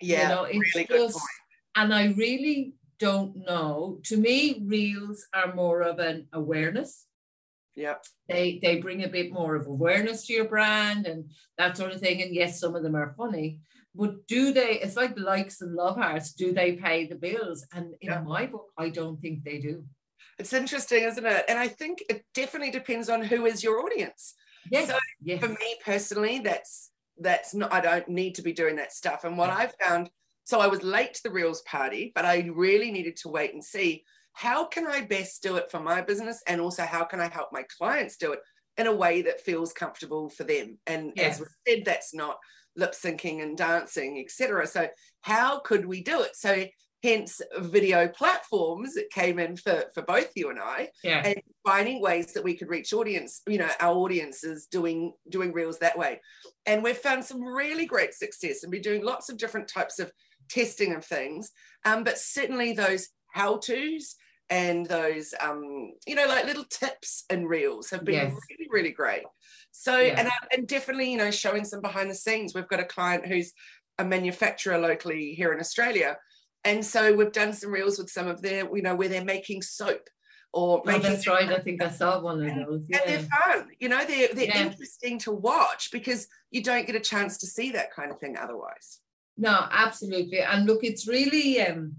Yeah, 0.00 0.22
you 0.22 0.34
know, 0.34 0.44
it's 0.44 0.74
really 0.74 0.86
just, 0.88 1.20
and 1.76 1.94
I 1.94 2.06
really 2.06 2.74
don't 2.98 3.36
know. 3.36 4.00
To 4.06 4.16
me, 4.16 4.60
reels 4.66 5.24
are 5.32 5.54
more 5.54 5.82
of 5.82 6.00
an 6.00 6.26
awareness. 6.32 7.06
Yeah. 7.76 7.96
They 8.28 8.58
they 8.60 8.80
bring 8.80 9.04
a 9.04 9.08
bit 9.08 9.32
more 9.32 9.54
of 9.54 9.68
awareness 9.68 10.26
to 10.26 10.32
your 10.32 10.46
brand 10.46 11.06
and 11.06 11.30
that 11.58 11.76
sort 11.76 11.92
of 11.92 12.00
thing. 12.00 12.22
And 12.22 12.34
yes, 12.34 12.58
some 12.58 12.74
of 12.74 12.82
them 12.82 12.96
are 12.96 13.14
funny, 13.16 13.60
but 13.96 14.26
do 14.26 14.52
they, 14.52 14.80
it's 14.80 14.96
like 14.96 15.18
likes 15.18 15.60
and 15.60 15.74
love 15.74 15.96
hearts, 15.96 16.32
do 16.32 16.52
they 16.52 16.72
pay 16.72 17.06
the 17.06 17.14
bills? 17.14 17.66
And 17.72 17.94
in 18.00 18.10
yeah. 18.10 18.20
my 18.20 18.46
book, 18.46 18.66
I 18.76 18.90
don't 18.90 19.20
think 19.20 19.44
they 19.44 19.58
do. 19.58 19.84
It's 20.38 20.52
interesting, 20.52 21.04
isn't 21.04 21.24
it? 21.24 21.44
And 21.48 21.58
I 21.58 21.68
think 21.68 22.02
it 22.10 22.24
definitely 22.34 22.70
depends 22.70 23.08
on 23.08 23.22
who 23.22 23.46
is 23.46 23.64
your 23.64 23.80
audience. 23.80 24.34
Yes. 24.70 24.88
So 24.88 24.98
yes. 25.22 25.40
for 25.40 25.48
me 25.48 25.76
personally, 25.84 26.40
that's 26.40 26.90
that's 27.18 27.54
not 27.54 27.72
I 27.72 27.80
don't 27.80 28.08
need 28.08 28.34
to 28.34 28.42
be 28.42 28.52
doing 28.52 28.76
that 28.76 28.92
stuff. 28.92 29.24
And 29.24 29.38
what 29.38 29.48
yeah. 29.48 29.56
I've 29.56 29.74
found 29.82 30.10
so 30.44 30.60
I 30.60 30.66
was 30.68 30.82
late 30.82 31.14
to 31.14 31.22
the 31.24 31.30
Reels 31.30 31.62
party, 31.62 32.12
but 32.14 32.24
I 32.24 32.48
really 32.54 32.92
needed 32.92 33.16
to 33.18 33.28
wait 33.28 33.52
and 33.52 33.64
see 33.64 34.04
how 34.32 34.66
can 34.66 34.86
I 34.86 35.00
best 35.00 35.42
do 35.42 35.56
it 35.56 35.70
for 35.70 35.80
my 35.80 36.02
business 36.02 36.42
and 36.46 36.60
also 36.60 36.84
how 36.84 37.04
can 37.04 37.20
I 37.20 37.28
help 37.28 37.48
my 37.52 37.64
clients 37.78 38.16
do 38.16 38.32
it 38.32 38.40
in 38.76 38.86
a 38.86 38.94
way 38.94 39.22
that 39.22 39.40
feels 39.40 39.72
comfortable 39.72 40.28
for 40.28 40.44
them. 40.44 40.78
And 40.86 41.12
yes. 41.16 41.40
as 41.40 41.40
we 41.40 41.46
said, 41.66 41.84
that's 41.84 42.14
not 42.14 42.36
lip 42.76 42.92
syncing 42.92 43.42
and 43.42 43.56
dancing, 43.56 44.18
etc. 44.18 44.66
So 44.66 44.88
how 45.22 45.60
could 45.60 45.86
we 45.86 46.02
do 46.02 46.22
it? 46.22 46.36
So 46.36 46.66
hence 47.02 47.40
video 47.58 48.08
platforms 48.08 48.98
came 49.12 49.38
in 49.38 49.56
for, 49.56 49.84
for 49.94 50.02
both 50.02 50.30
you 50.34 50.50
and 50.50 50.58
I 50.58 50.88
yeah. 51.04 51.22
and 51.24 51.40
finding 51.64 52.00
ways 52.00 52.32
that 52.32 52.42
we 52.42 52.54
could 52.54 52.68
reach 52.68 52.92
audience, 52.92 53.42
you 53.46 53.58
know, 53.58 53.68
our 53.80 53.94
audiences 53.94 54.66
doing 54.66 55.12
doing 55.28 55.52
reels 55.52 55.78
that 55.78 55.98
way. 55.98 56.20
And 56.66 56.82
we've 56.82 56.96
found 56.96 57.24
some 57.24 57.42
really 57.42 57.86
great 57.86 58.14
success 58.14 58.62
and 58.62 58.72
be 58.72 58.80
doing 58.80 59.04
lots 59.04 59.28
of 59.28 59.38
different 59.38 59.68
types 59.68 59.98
of 59.98 60.10
testing 60.48 60.94
of 60.94 61.04
things. 61.04 61.52
Um, 61.84 62.02
but 62.02 62.18
certainly 62.18 62.72
those 62.72 63.08
how-tos 63.32 64.16
and 64.50 64.86
those 64.86 65.34
um, 65.40 65.92
you 66.06 66.14
know 66.14 66.26
like 66.26 66.46
little 66.46 66.64
tips 66.64 67.24
and 67.30 67.48
reels 67.48 67.90
have 67.90 68.04
been 68.04 68.14
yes. 68.14 68.32
really 68.50 68.68
really 68.70 68.92
great 68.92 69.24
so 69.72 69.98
yeah. 69.98 70.18
and 70.18 70.30
and 70.52 70.68
definitely 70.68 71.10
you 71.10 71.18
know 71.18 71.30
showing 71.30 71.64
some 71.64 71.80
behind 71.80 72.10
the 72.10 72.14
scenes 72.14 72.54
we've 72.54 72.68
got 72.68 72.80
a 72.80 72.84
client 72.84 73.26
who's 73.26 73.52
a 73.98 74.04
manufacturer 74.04 74.78
locally 74.78 75.34
here 75.34 75.52
in 75.52 75.60
australia 75.60 76.16
and 76.64 76.84
so 76.84 77.14
we've 77.14 77.32
done 77.32 77.52
some 77.52 77.70
reels 77.70 77.98
with 77.98 78.10
some 78.10 78.28
of 78.28 78.40
their 78.42 78.64
you 78.74 78.82
know 78.82 78.94
where 78.94 79.08
they're 79.08 79.24
making 79.24 79.62
soap 79.62 80.08
or 80.52 80.82
oh, 80.86 80.98
that's 80.98 81.26
right 81.26 81.50
i 81.50 81.58
think 81.58 81.82
i 81.82 81.88
saw 81.90 82.20
one 82.20 82.42
of 82.42 82.54
those 82.66 82.86
yeah. 82.88 82.98
and 82.98 83.10
they're 83.10 83.28
fun 83.44 83.68
you 83.80 83.88
know 83.88 84.04
they're, 84.04 84.28
they're 84.32 84.44
yeah. 84.46 84.66
interesting 84.66 85.18
to 85.18 85.32
watch 85.32 85.90
because 85.90 86.28
you 86.50 86.62
don't 86.62 86.86
get 86.86 86.94
a 86.94 87.00
chance 87.00 87.38
to 87.38 87.46
see 87.46 87.72
that 87.72 87.92
kind 87.92 88.10
of 88.12 88.20
thing 88.20 88.36
otherwise 88.36 89.00
no, 89.36 89.66
absolutely. 89.70 90.40
And 90.40 90.66
look, 90.66 90.82
it's 90.82 91.06
really, 91.06 91.60
um, 91.60 91.96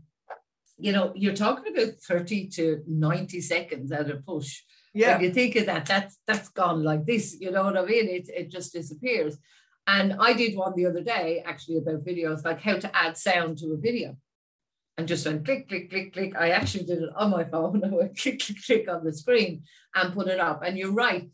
you 0.78 0.92
know, 0.92 1.12
you're 1.16 1.36
talking 1.36 1.76
about 1.76 1.96
30 1.96 2.48
to 2.50 2.84
90 2.88 3.42
seconds 3.42 3.92
at 3.92 4.10
a 4.10 4.18
push. 4.18 4.62
Yeah. 4.94 5.16
When 5.16 5.26
you 5.26 5.34
think 5.34 5.56
of 5.56 5.66
that, 5.66 5.86
that's 5.86 6.18
that's 6.26 6.50
gone 6.50 6.84
like 6.84 7.06
this, 7.06 7.38
you 7.40 7.52
know 7.52 7.63
what 7.63 7.78
I 7.78 7.86
mean? 7.86 8.08
It, 8.08 8.30
it 8.30 8.50
just 8.50 8.74
disappears. 8.74 9.38
And 9.86 10.16
I 10.20 10.34
did 10.34 10.56
one 10.56 10.74
the 10.76 10.86
other 10.86 11.02
day 11.02 11.44
actually 11.46 11.78
about 11.78 12.06
videos, 12.06 12.44
like 12.44 12.62
how 12.62 12.78
to 12.78 12.96
add 12.96 13.18
sound 13.18 13.58
to 13.60 13.74
a 13.74 13.78
video. 13.78 14.18
And 14.98 15.08
just 15.08 15.26
went 15.26 15.46
click, 15.46 15.70
click, 15.70 15.90
click, 15.90 16.13
click. 16.13 16.36
I 16.36 16.50
actually 16.50 16.86
did 16.86 17.04
it 17.04 17.10
on 17.16 17.30
my 17.30 17.44
phone. 17.44 17.84
I 17.86 17.90
went 17.90 18.18
click, 18.18 18.42
click, 18.42 18.58
click 18.66 18.90
on 18.90 19.04
the 19.04 19.13
screen 19.13 19.63
and 19.96 20.13
put 20.13 20.28
it 20.28 20.40
up. 20.40 20.63
And 20.63 20.78
you're 20.78 20.92
right. 20.92 21.30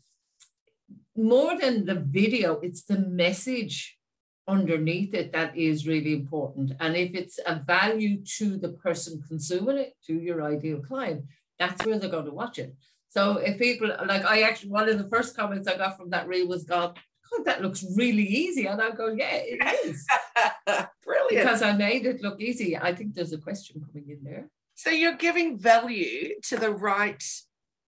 More 1.16 1.58
than 1.58 1.84
the 1.84 1.94
video, 1.94 2.60
it's 2.60 2.84
the 2.84 2.98
message 2.98 3.96
underneath 4.46 5.14
it 5.14 5.32
that 5.32 5.56
is 5.56 5.86
really 5.86 6.12
important. 6.12 6.72
And 6.80 6.96
if 6.96 7.14
it's 7.14 7.38
a 7.46 7.56
value 7.56 8.22
to 8.38 8.56
the 8.56 8.70
person 8.70 9.22
consuming 9.26 9.78
it, 9.78 9.94
to 10.06 10.14
your 10.14 10.42
ideal 10.42 10.80
client, 10.80 11.24
that's 11.58 11.84
where 11.84 11.98
they're 11.98 12.10
going 12.10 12.26
to 12.26 12.32
watch 12.32 12.58
it. 12.58 12.74
So 13.08 13.38
if 13.38 13.58
people 13.58 13.88
like 14.06 14.24
I 14.24 14.42
actually 14.42 14.70
one 14.70 14.88
of 14.88 14.98
the 14.98 15.08
first 15.08 15.36
comments 15.36 15.68
I 15.68 15.76
got 15.76 15.96
from 15.96 16.10
that 16.10 16.26
reel 16.26 16.48
was 16.48 16.64
God, 16.64 16.98
God, 17.30 17.44
that 17.44 17.62
looks 17.62 17.84
really 17.96 18.24
easy. 18.24 18.66
And 18.66 18.82
I 18.82 18.90
go, 18.90 19.08
yeah, 19.08 19.30
it 19.32 19.86
is. 19.86 20.06
Brilliant. 21.04 21.30
Because 21.30 21.62
I 21.62 21.72
made 21.72 22.06
it 22.06 22.22
look 22.22 22.40
easy. 22.40 22.76
I 22.76 22.92
think 22.94 23.14
there's 23.14 23.32
a 23.32 23.38
question 23.38 23.80
coming 23.86 24.10
in 24.10 24.24
there. 24.24 24.48
So 24.74 24.90
you're 24.90 25.16
giving 25.16 25.58
value 25.58 26.34
to 26.48 26.56
the 26.56 26.72
right 26.72 27.22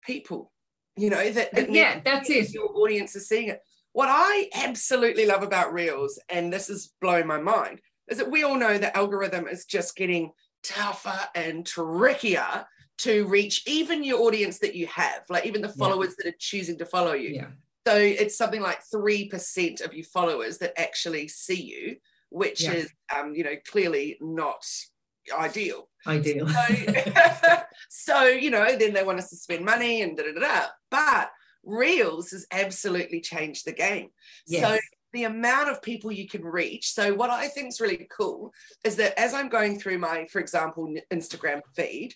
people, 0.05 0.51
you 0.95 1.09
know, 1.09 1.31
that, 1.31 1.53
that 1.53 1.71
yeah, 1.71 1.99
that's 2.05 2.29
it. 2.29 2.53
Your 2.53 2.69
audience 2.77 3.15
is 3.15 3.27
seeing 3.27 3.49
it. 3.49 3.61
What 3.95 4.09
I 4.11 4.49
absolutely 4.53 5.25
love 5.25 5.41
about 5.41 5.71
Reels, 5.71 6.19
and 6.27 6.51
this 6.51 6.69
is 6.69 6.91
blowing 6.99 7.25
my 7.25 7.39
mind, 7.39 7.79
is 8.09 8.17
that 8.17 8.29
we 8.29 8.43
all 8.43 8.57
know 8.57 8.77
the 8.77 8.95
algorithm 8.95 9.47
is 9.47 9.63
just 9.63 9.95
getting 9.95 10.31
tougher 10.63 11.17
and 11.33 11.65
trickier 11.65 12.65
to 12.97 13.25
reach 13.25 13.63
even 13.65 14.03
your 14.03 14.19
audience 14.23 14.59
that 14.59 14.75
you 14.75 14.85
have, 14.87 15.21
like 15.29 15.45
even 15.45 15.61
the 15.61 15.69
followers 15.69 16.09
yeah. 16.09 16.15
that 16.25 16.33
are 16.33 16.37
choosing 16.41 16.77
to 16.79 16.85
follow 16.85 17.13
you. 17.13 17.35
Yeah. 17.35 17.47
So 17.87 17.95
it's 17.95 18.37
something 18.37 18.61
like 18.61 18.81
3% 18.93 19.85
of 19.85 19.93
your 19.93 20.03
followers 20.03 20.57
that 20.57 20.77
actually 20.77 21.29
see 21.29 21.61
you, 21.61 21.95
which 22.31 22.63
yeah. 22.63 22.73
is, 22.73 22.91
um, 23.17 23.33
you 23.33 23.45
know, 23.45 23.55
clearly 23.65 24.17
not 24.19 24.65
ideal. 25.33 25.87
Ideal. 26.05 26.49
So, 26.49 27.57
so, 27.89 28.23
you 28.25 28.51
know, 28.51 28.75
then 28.75 28.91
they 28.91 29.05
want 29.05 29.19
us 29.19 29.29
to 29.29 29.37
spend 29.37 29.63
money 29.63 30.01
and 30.01 30.17
da 30.17 30.23
da 30.23 30.33
da. 30.33 30.39
da. 30.41 30.65
But 30.91 31.31
Reels 31.65 32.31
has 32.31 32.45
absolutely 32.51 33.21
changed 33.21 33.65
the 33.65 33.73
game. 33.73 34.09
Yes. 34.47 34.63
So 34.63 34.79
the 35.13 35.23
amount 35.23 35.69
of 35.69 35.81
people 35.81 36.11
you 36.11 36.27
can 36.27 36.43
reach. 36.43 36.91
So 36.91 37.13
what 37.13 37.29
I 37.29 37.47
think 37.47 37.69
is 37.69 37.81
really 37.81 38.07
cool 38.15 38.51
is 38.83 38.97
that 38.97 39.17
as 39.19 39.33
I'm 39.33 39.49
going 39.49 39.79
through 39.79 39.97
my, 39.97 40.25
for 40.25 40.39
example, 40.39 40.93
Instagram 41.11 41.61
feed, 41.75 42.13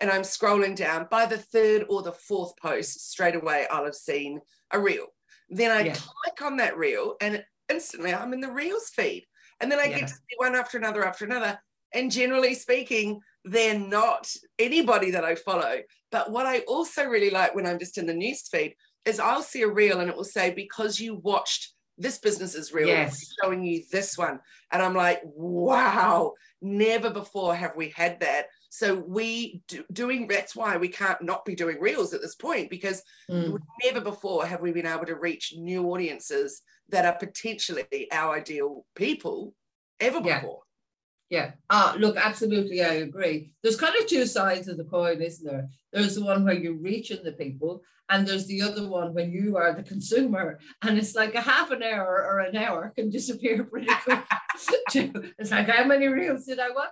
and 0.00 0.10
I'm 0.10 0.22
scrolling 0.22 0.76
down, 0.76 1.06
by 1.10 1.26
the 1.26 1.38
third 1.38 1.86
or 1.88 2.02
the 2.02 2.12
fourth 2.12 2.56
post, 2.56 3.10
straight 3.10 3.36
away 3.36 3.66
I'll 3.70 3.84
have 3.84 3.94
seen 3.94 4.40
a 4.70 4.78
reel. 4.78 5.06
Then 5.48 5.70
I 5.70 5.80
yeah. 5.82 5.94
click 5.94 6.42
on 6.42 6.56
that 6.58 6.76
reel 6.76 7.16
and 7.20 7.44
instantly 7.68 8.12
I'm 8.12 8.32
in 8.32 8.40
the 8.40 8.50
Reels 8.50 8.88
feed. 8.88 9.26
And 9.60 9.70
then 9.70 9.78
I 9.78 9.84
Yeah. 9.84 10.00
get 10.00 10.08
to 10.08 10.14
see 10.14 10.36
one 10.36 10.56
after 10.56 10.78
another 10.78 11.06
after 11.06 11.24
another. 11.24 11.60
And 11.94 12.10
generally 12.10 12.54
speaking, 12.54 13.20
they're 13.44 13.78
not 13.78 14.34
anybody 14.58 15.10
that 15.12 15.24
I 15.24 15.34
follow. 15.34 15.82
But 16.10 16.30
what 16.30 16.46
I 16.46 16.60
also 16.60 17.04
really 17.04 17.30
like 17.30 17.54
when 17.54 17.66
I'm 17.66 17.78
just 17.78 17.98
in 17.98 18.06
the 18.06 18.14
news 18.14 18.48
feed 18.48 18.74
is 19.04 19.18
I'll 19.20 19.42
see 19.42 19.62
a 19.62 19.68
reel 19.68 20.00
and 20.00 20.08
it 20.10 20.16
will 20.16 20.24
say, 20.24 20.52
because 20.52 21.00
you 21.00 21.16
watched 21.16 21.74
this 21.98 22.18
business 22.18 22.54
is 22.54 22.72
real, 22.72 22.88
Yes. 22.88 23.34
showing 23.42 23.62
you 23.64 23.82
this 23.92 24.16
one. 24.16 24.40
And 24.70 24.82
I'm 24.82 24.94
like, 24.94 25.20
wow, 25.24 26.32
never 26.60 27.10
before 27.10 27.54
have 27.54 27.76
we 27.76 27.90
had 27.90 28.20
that. 28.20 28.46
So 28.70 28.94
we 28.94 29.62
do, 29.68 29.84
doing 29.92 30.26
that's 30.26 30.56
why 30.56 30.76
we 30.78 30.88
can't 30.88 31.22
not 31.22 31.44
be 31.44 31.54
doing 31.54 31.78
reels 31.80 32.14
at 32.14 32.22
this 32.22 32.34
point 32.34 32.70
because 32.70 33.02
Mm. 33.30 33.58
never 33.84 34.00
before 34.00 34.46
have 34.46 34.60
we 34.60 34.72
been 34.72 34.86
able 34.86 35.06
to 35.06 35.16
reach 35.16 35.54
new 35.56 35.84
audiences 35.90 36.62
that 36.88 37.04
are 37.04 37.16
potentially 37.16 38.08
our 38.10 38.36
ideal 38.36 38.84
people 38.94 39.54
ever 40.00 40.20
Yeah. 40.24 40.40
before. 40.40 40.62
Yeah. 41.32 41.52
Ah, 41.70 41.96
look, 41.98 42.18
absolutely, 42.18 42.82
I 42.84 43.06
agree. 43.08 43.54
There's 43.62 43.80
kind 43.80 43.94
of 43.98 44.06
two 44.06 44.26
sides 44.26 44.68
of 44.68 44.76
the 44.76 44.84
coin, 44.84 45.22
isn't 45.22 45.50
there? 45.50 45.66
There's 45.90 46.16
the 46.16 46.22
one 46.22 46.44
where 46.44 46.52
you're 46.52 46.74
reaching 46.74 47.24
the 47.24 47.32
people, 47.32 47.80
and 48.10 48.28
there's 48.28 48.46
the 48.46 48.60
other 48.60 48.86
one 48.86 49.14
when 49.14 49.32
you 49.32 49.56
are 49.56 49.72
the 49.72 49.82
consumer, 49.82 50.58
and 50.82 50.98
it's 50.98 51.14
like 51.14 51.34
a 51.34 51.40
half 51.40 51.70
an 51.70 51.82
hour 51.82 52.06
or 52.06 52.40
an 52.40 52.54
hour 52.54 52.92
can 52.94 53.08
disappear 53.08 53.64
pretty 53.70 53.90
quick. 54.04 54.20
it's 55.38 55.50
like 55.50 55.70
how 55.70 55.84
many 55.86 56.06
reels 56.08 56.44
did 56.44 56.58
I 56.58 56.68
watch? 56.68 56.90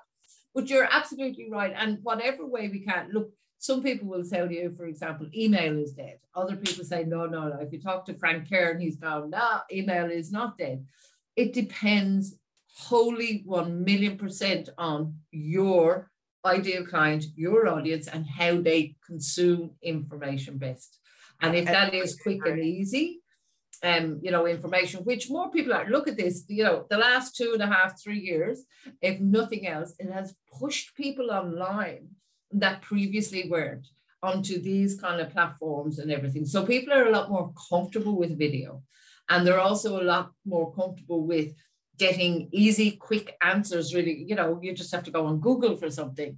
But 0.54 0.70
you're 0.70 0.88
absolutely 0.90 1.50
right. 1.50 1.74
And 1.76 1.98
whatever 2.02 2.46
way 2.46 2.70
we 2.70 2.80
can 2.80 3.10
look, 3.12 3.28
some 3.58 3.82
people 3.82 4.08
will 4.08 4.24
tell 4.24 4.50
you, 4.50 4.72
for 4.74 4.86
example, 4.86 5.26
email 5.34 5.76
is 5.76 5.92
dead. 5.92 6.18
Other 6.34 6.56
people 6.56 6.86
say, 6.86 7.04
no, 7.04 7.26
no, 7.26 7.48
no. 7.48 7.58
If 7.60 7.74
you 7.74 7.82
talk 7.82 8.06
to 8.06 8.14
Frank 8.14 8.48
Kern, 8.48 8.80
he's 8.80 8.96
gone, 8.96 9.28
no, 9.28 9.58
email 9.70 10.10
is 10.10 10.32
not 10.32 10.56
dead. 10.56 10.86
It 11.36 11.52
depends 11.52 12.36
wholly 12.76 13.42
1 13.44 13.84
million 13.84 14.16
percent 14.16 14.68
on 14.78 15.16
your 15.30 16.10
ideal 16.44 16.86
client, 16.86 17.26
your 17.36 17.68
audience, 17.68 18.06
and 18.08 18.26
how 18.26 18.60
they 18.60 18.96
consume 19.06 19.72
information 19.82 20.58
best. 20.58 20.98
And 21.42 21.54
if 21.54 21.66
that 21.66 21.94
is 21.94 22.18
quick 22.22 22.40
and 22.46 22.60
easy, 22.60 23.20
um, 23.82 24.20
you 24.22 24.30
know, 24.30 24.46
information, 24.46 25.04
which 25.04 25.30
more 25.30 25.50
people 25.50 25.72
are, 25.72 25.88
look 25.88 26.06
at 26.06 26.16
this, 26.16 26.44
you 26.48 26.64
know, 26.64 26.86
the 26.90 26.98
last 26.98 27.34
two 27.34 27.52
and 27.54 27.62
a 27.62 27.66
half, 27.66 28.00
three 28.02 28.20
years, 28.20 28.64
if 29.00 29.20
nothing 29.20 29.66
else, 29.66 29.94
it 29.98 30.10
has 30.10 30.34
pushed 30.58 30.94
people 30.94 31.30
online 31.30 32.08
that 32.52 32.82
previously 32.82 33.48
weren't 33.48 33.86
onto 34.22 34.60
these 34.60 35.00
kind 35.00 35.20
of 35.20 35.30
platforms 35.30 35.98
and 35.98 36.12
everything. 36.12 36.44
So 36.44 36.66
people 36.66 36.92
are 36.92 37.06
a 37.06 37.10
lot 37.10 37.30
more 37.30 37.52
comfortable 37.70 38.16
with 38.16 38.38
video. 38.38 38.82
And 39.30 39.46
they're 39.46 39.60
also 39.60 40.00
a 40.00 40.04
lot 40.04 40.32
more 40.44 40.74
comfortable 40.74 41.24
with 41.26 41.54
getting 42.00 42.48
easy, 42.50 42.92
quick 42.92 43.36
answers. 43.42 43.94
Really, 43.94 44.24
you 44.26 44.34
know, 44.34 44.58
you 44.60 44.74
just 44.74 44.92
have 44.92 45.04
to 45.04 45.12
go 45.12 45.26
on 45.26 45.38
Google 45.38 45.76
for 45.76 45.90
something. 45.90 46.36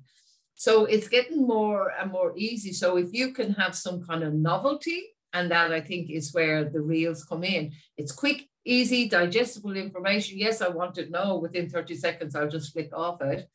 So 0.55 0.85
it's 0.85 1.09
getting 1.09 1.46
more 1.46 1.92
and 1.98 2.12
more 2.12 2.35
easy. 2.37 2.72
So 2.72 2.96
if 2.98 3.09
you 3.12 3.33
can 3.33 3.55
have 3.55 3.75
some 3.75 4.05
kind 4.05 4.22
of 4.22 4.35
novelty, 4.35 5.01
and 5.33 5.51
that 5.51 5.72
I 5.72 5.81
think 5.81 6.11
is 6.11 6.35
where 6.35 6.64
the 6.64 6.81
reels 6.81 7.25
come 7.25 7.44
in. 7.44 7.72
It's 7.96 8.12
quick, 8.12 8.48
easy, 8.64 9.09
digestible 9.09 9.77
information. 9.77 10.38
Yes, 10.38 10.61
I 10.61 10.68
want 10.68 10.94
to 10.96 11.09
know 11.09 11.38
within 11.38 11.70
30 11.70 11.94
seconds, 11.96 12.37
I'll 12.37 12.48
just 12.48 12.72
click 12.72 12.90
off 12.94 13.22
it. 13.22 13.48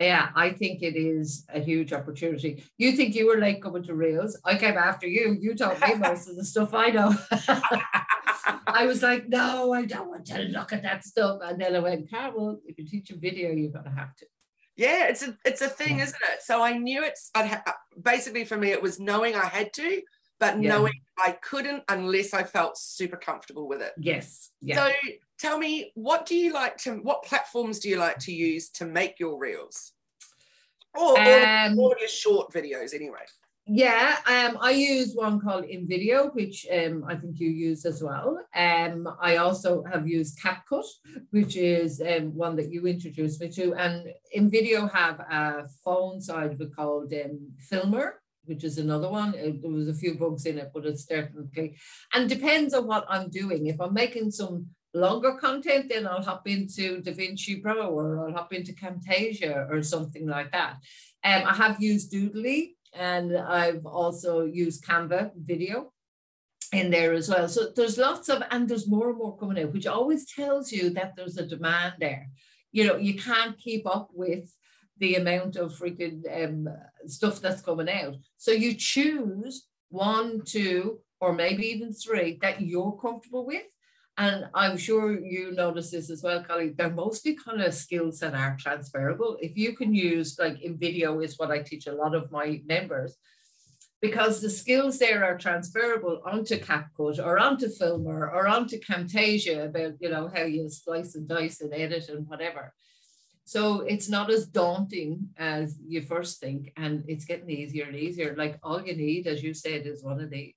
Yeah, 0.00 0.28
I 0.34 0.50
think 0.50 0.82
it 0.82 0.96
is 0.96 1.44
a 1.52 1.60
huge 1.60 1.92
opportunity. 1.92 2.62
You 2.78 2.92
think 2.92 3.14
you 3.16 3.26
were 3.26 3.40
late 3.40 3.60
coming 3.60 3.82
to 3.84 3.94
Reels. 3.94 4.38
I 4.44 4.56
came 4.56 4.78
after 4.78 5.08
you. 5.08 5.36
You 5.40 5.54
taught 5.54 5.80
me 5.80 5.94
most 5.96 6.28
of 6.28 6.36
the 6.36 6.44
stuff 6.44 6.72
I 6.72 6.90
know. 6.90 7.14
I 8.66 8.86
was 8.86 9.02
like, 9.02 9.28
no, 9.28 9.72
I 9.72 9.84
don't 9.84 10.08
want 10.08 10.26
to 10.26 10.38
look 10.42 10.72
at 10.72 10.82
that 10.82 11.04
stuff. 11.04 11.40
And 11.42 11.60
then 11.60 11.74
I 11.76 11.78
went, 11.80 12.10
Carol, 12.10 12.60
if 12.66 12.78
you 12.78 12.86
teach 12.86 13.10
a 13.10 13.16
video, 13.16 13.50
you're 13.50 13.70
going 13.70 13.84
to 13.84 13.90
have 13.90 14.14
to. 14.16 14.26
Yeah, 14.76 15.08
it's 15.08 15.26
a 15.26 15.36
it's 15.44 15.60
a 15.60 15.68
thing, 15.68 15.98
Yeah. 15.98 16.04
isn't 16.04 16.22
it? 16.32 16.42
So 16.42 16.62
I 16.62 16.78
knew 16.78 17.02
it's. 17.02 17.30
I'd 17.34 17.46
ha- 17.48 17.74
basically 18.00 18.44
for 18.44 18.56
me, 18.56 18.70
it 18.70 18.80
was 18.80 19.00
knowing 19.00 19.34
I 19.34 19.46
had 19.46 19.72
to, 19.72 20.00
but 20.38 20.62
Yeah. 20.62 20.68
knowing 20.70 20.92
I 21.18 21.32
couldn't 21.32 21.82
unless 21.88 22.32
I 22.32 22.44
felt 22.44 22.78
super 22.78 23.16
comfortable 23.16 23.66
with 23.66 23.82
it. 23.82 23.92
Yes. 23.98 24.50
Yeah. 24.60 24.76
So 24.76 24.92
tell 25.38 25.58
me, 25.58 25.90
what 25.94 26.26
do 26.26 26.36
you 26.36 26.52
like 26.52 26.76
to? 26.78 26.92
What 26.98 27.24
platforms 27.24 27.80
do 27.80 27.88
you 27.88 27.96
like 27.96 28.18
to 28.20 28.32
use 28.32 28.70
to 28.70 28.84
make 28.86 29.18
your 29.18 29.36
reels? 29.36 29.92
Or, 30.94 31.18
or, 31.18 31.46
Um, 31.46 31.78
or 31.78 31.96
your 31.98 32.08
short 32.08 32.52
videos, 32.52 32.94
anyway. 32.94 33.24
Yeah, 33.70 34.16
um, 34.26 34.56
I 34.62 34.70
use 34.70 35.12
one 35.14 35.38
called 35.40 35.64
InVideo, 35.64 36.34
which 36.34 36.66
um, 36.72 37.04
I 37.06 37.16
think 37.16 37.38
you 37.38 37.50
use 37.50 37.84
as 37.84 38.02
well. 38.02 38.38
Um, 38.56 39.06
I 39.20 39.36
also 39.36 39.84
have 39.84 40.08
used 40.08 40.40
CapCut, 40.40 40.86
which 41.32 41.54
is 41.54 42.00
um, 42.00 42.34
one 42.34 42.56
that 42.56 42.72
you 42.72 42.86
introduced 42.86 43.42
me 43.42 43.50
to. 43.50 43.74
And 43.74 44.08
InVideo 44.34 44.90
have 44.90 45.20
a 45.20 45.66
phone 45.84 46.22
side 46.22 46.52
of 46.52 46.60
it 46.62 46.74
called 46.74 47.12
um, 47.12 47.52
Filmr, 47.70 48.12
which 48.46 48.64
is 48.64 48.78
another 48.78 49.10
one. 49.10 49.34
Uh, 49.34 49.52
There 49.60 49.70
was 49.70 49.88
a 49.88 49.94
few 49.94 50.14
bugs 50.14 50.46
in 50.46 50.56
it, 50.56 50.70
but 50.72 50.86
it's 50.86 51.04
definitely, 51.04 51.76
and 52.14 52.26
depends 52.26 52.72
on 52.72 52.86
what 52.86 53.04
I'm 53.06 53.28
doing. 53.28 53.66
If 53.66 53.82
I'm 53.82 53.92
making 53.92 54.30
some 54.30 54.68
longer 54.94 55.34
content, 55.34 55.90
then 55.90 56.06
I'll 56.06 56.22
hop 56.22 56.48
into 56.48 57.02
DaVinci 57.02 57.62
Pro 57.62 57.88
or 57.88 58.26
I'll 58.26 58.34
hop 58.34 58.54
into 58.54 58.72
Camtasia 58.72 59.68
or 59.70 59.82
something 59.82 60.26
like 60.26 60.52
that. 60.52 60.76
Um, 61.22 61.42
I 61.44 61.54
have 61.54 61.82
used 61.82 62.12
Doodly 62.12 62.76
and 62.94 63.36
I've 63.36 63.86
also 63.86 64.44
used 64.44 64.84
Canva 64.84 65.32
video 65.36 65.92
in 66.72 66.90
there 66.90 67.12
as 67.14 67.28
well. 67.28 67.48
So 67.48 67.70
there's 67.74 67.98
lots 67.98 68.28
of, 68.28 68.42
and 68.50 68.68
there's 68.68 68.88
more 68.88 69.10
and 69.10 69.18
more 69.18 69.36
coming 69.36 69.62
out, 69.62 69.72
which 69.72 69.86
always 69.86 70.30
tells 70.30 70.70
you 70.72 70.90
that 70.90 71.14
there's 71.16 71.38
a 71.38 71.46
demand 71.46 71.94
there. 72.00 72.28
You 72.72 72.86
know, 72.86 72.96
you 72.96 73.14
can't 73.14 73.58
keep 73.58 73.86
up 73.86 74.10
with 74.12 74.52
the 74.98 75.14
amount 75.14 75.56
of 75.56 75.72
freaking 75.72 76.22
um, 76.44 76.68
stuff 77.06 77.40
that's 77.40 77.62
coming 77.62 77.88
out. 77.88 78.16
So 78.36 78.50
you 78.50 78.74
choose 78.74 79.66
one, 79.88 80.42
two, 80.44 81.00
or 81.20 81.32
maybe 81.32 81.66
even 81.68 81.92
three 81.92 82.38
that 82.42 82.60
you're 82.60 82.98
comfortable 83.00 83.46
with. 83.46 83.64
And 84.20 84.48
I'm 84.52 84.76
sure 84.76 85.16
you 85.16 85.52
notice 85.52 85.92
this 85.92 86.10
as 86.10 86.24
well, 86.24 86.42
Colleen. 86.42 86.74
They're 86.76 86.90
mostly 86.90 87.36
kind 87.36 87.62
of 87.62 87.72
skills 87.72 88.18
that 88.18 88.34
are 88.34 88.56
transferable. 88.58 89.38
If 89.40 89.56
you 89.56 89.76
can 89.76 89.94
use, 89.94 90.36
like 90.40 90.56
InVideo, 90.56 91.24
is 91.24 91.38
what 91.38 91.52
I 91.52 91.60
teach 91.60 91.86
a 91.86 91.92
lot 91.92 92.16
of 92.16 92.32
my 92.32 92.60
members, 92.66 93.16
because 94.02 94.40
the 94.40 94.50
skills 94.50 94.98
there 94.98 95.24
are 95.24 95.38
transferable 95.38 96.20
onto 96.26 96.58
CapCut 96.58 97.24
or 97.24 97.38
onto 97.38 97.68
Filmr 97.68 98.32
or 98.34 98.48
onto 98.48 98.80
Camtasia 98.80 99.66
about, 99.66 99.94
you 100.00 100.10
know, 100.10 100.28
how 100.34 100.42
you 100.42 100.68
slice 100.68 101.14
and 101.14 101.28
dice 101.28 101.60
and 101.60 101.72
edit 101.72 102.08
and 102.08 102.26
whatever. 102.26 102.74
So 103.44 103.82
it's 103.82 104.08
not 104.08 104.30
as 104.30 104.46
daunting 104.46 105.28
as 105.36 105.78
you 105.86 106.02
first 106.02 106.40
think, 106.40 106.72
and 106.76 107.04
it's 107.06 107.24
getting 107.24 107.50
easier 107.50 107.84
and 107.84 107.96
easier. 107.96 108.34
Like 108.36 108.58
all 108.64 108.84
you 108.84 108.96
need, 108.96 109.28
as 109.28 109.44
you 109.44 109.54
said, 109.54 109.86
is 109.86 110.02
one 110.02 110.20
of 110.20 110.30
these, 110.30 110.54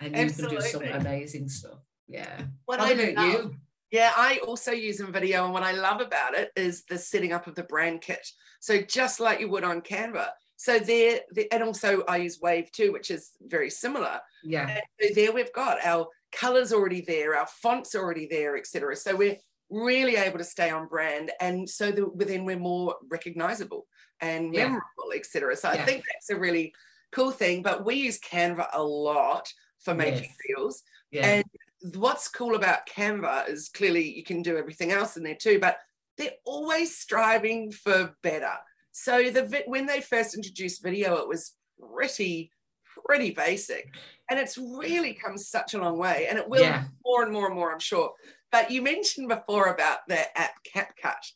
and 0.00 0.16
you 0.16 0.30
can 0.30 0.48
do 0.50 0.60
some 0.60 0.82
amazing 0.82 1.48
stuff. 1.48 1.78
Yeah. 2.12 2.42
What 2.66 2.80
I 2.80 2.90
about 2.90 3.14
love- 3.14 3.32
you? 3.44 3.56
Yeah, 3.90 4.12
I 4.16 4.38
also 4.46 4.70
use 4.72 5.00
InVideo, 5.00 5.44
and 5.44 5.52
what 5.52 5.62
I 5.62 5.72
love 5.72 6.00
about 6.00 6.34
it 6.34 6.50
is 6.56 6.84
the 6.84 6.96
setting 6.96 7.32
up 7.34 7.46
of 7.46 7.54
the 7.54 7.62
brand 7.64 8.00
kit. 8.00 8.26
So 8.60 8.80
just 8.80 9.20
like 9.20 9.38
you 9.40 9.50
would 9.50 9.64
on 9.64 9.82
Canva. 9.82 10.30
So 10.56 10.78
there, 10.78 11.20
the- 11.32 11.50
and 11.52 11.62
also 11.62 12.02
I 12.04 12.18
use 12.18 12.40
Wave 12.40 12.72
too, 12.72 12.92
which 12.92 13.10
is 13.10 13.32
very 13.42 13.68
similar. 13.68 14.20
Yeah. 14.44 14.80
So 15.00 15.08
there 15.14 15.32
we've 15.32 15.52
got 15.52 15.84
our 15.84 16.08
colors 16.30 16.72
already 16.72 17.02
there, 17.02 17.36
our 17.36 17.46
fonts 17.46 17.94
already 17.94 18.26
there, 18.26 18.56
etc. 18.56 18.96
So 18.96 19.14
we're 19.14 19.36
really 19.68 20.16
able 20.16 20.38
to 20.38 20.44
stay 20.44 20.70
on 20.70 20.86
brand, 20.88 21.30
and 21.40 21.68
so 21.68 21.90
that 21.90 22.26
then 22.26 22.44
we're 22.46 22.58
more 22.58 22.96
recognizable 23.10 23.86
and 24.20 24.54
Yeah. 24.54 24.64
memorable, 24.68 25.12
etc. 25.14 25.54
So 25.56 25.68
I 25.68 25.84
think 25.84 26.04
that's 26.10 26.30
a 26.30 26.36
really 26.38 26.72
cool 27.10 27.30
thing. 27.30 27.62
But 27.62 27.84
we 27.84 27.96
use 27.96 28.18
Canva 28.20 28.68
a 28.72 28.82
lot 28.82 29.52
for 29.80 29.92
making 29.94 30.30
Yes. 30.30 30.36
reels. 30.48 30.82
Yeah. 31.10 31.26
And 31.26 31.44
what's 31.94 32.28
cool 32.28 32.54
about 32.54 32.86
Canva 32.86 33.48
is 33.48 33.68
clearly 33.68 34.16
you 34.16 34.22
can 34.22 34.42
do 34.42 34.56
everything 34.56 34.92
else 34.92 35.16
in 35.16 35.22
there 35.22 35.34
too, 35.34 35.58
but 35.58 35.78
they're 36.16 36.32
always 36.44 36.96
striving 36.96 37.72
for 37.72 38.14
better. 38.22 38.52
So 38.92 39.30
the 39.30 39.62
when 39.66 39.86
they 39.86 40.00
first 40.00 40.34
introduced 40.34 40.82
video, 40.82 41.16
it 41.16 41.28
was 41.28 41.54
pretty 41.94 42.50
pretty 43.06 43.30
basic, 43.30 43.94
and 44.30 44.38
it's 44.38 44.58
really 44.58 45.14
come 45.14 45.38
such 45.38 45.74
a 45.74 45.78
long 45.78 45.98
way, 45.98 46.26
and 46.28 46.38
it 46.38 46.48
will 46.48 46.64
Yeah. 46.64 46.84
more 47.04 47.22
and 47.22 47.32
more 47.32 47.46
and 47.46 47.54
more, 47.54 47.72
I'm 47.72 47.78
sure. 47.80 48.12
But 48.50 48.70
you 48.70 48.82
mentioned 48.82 49.28
before 49.28 49.66
about 49.66 50.06
the 50.08 50.38
app 50.38 50.62
CapCut, 50.64 51.32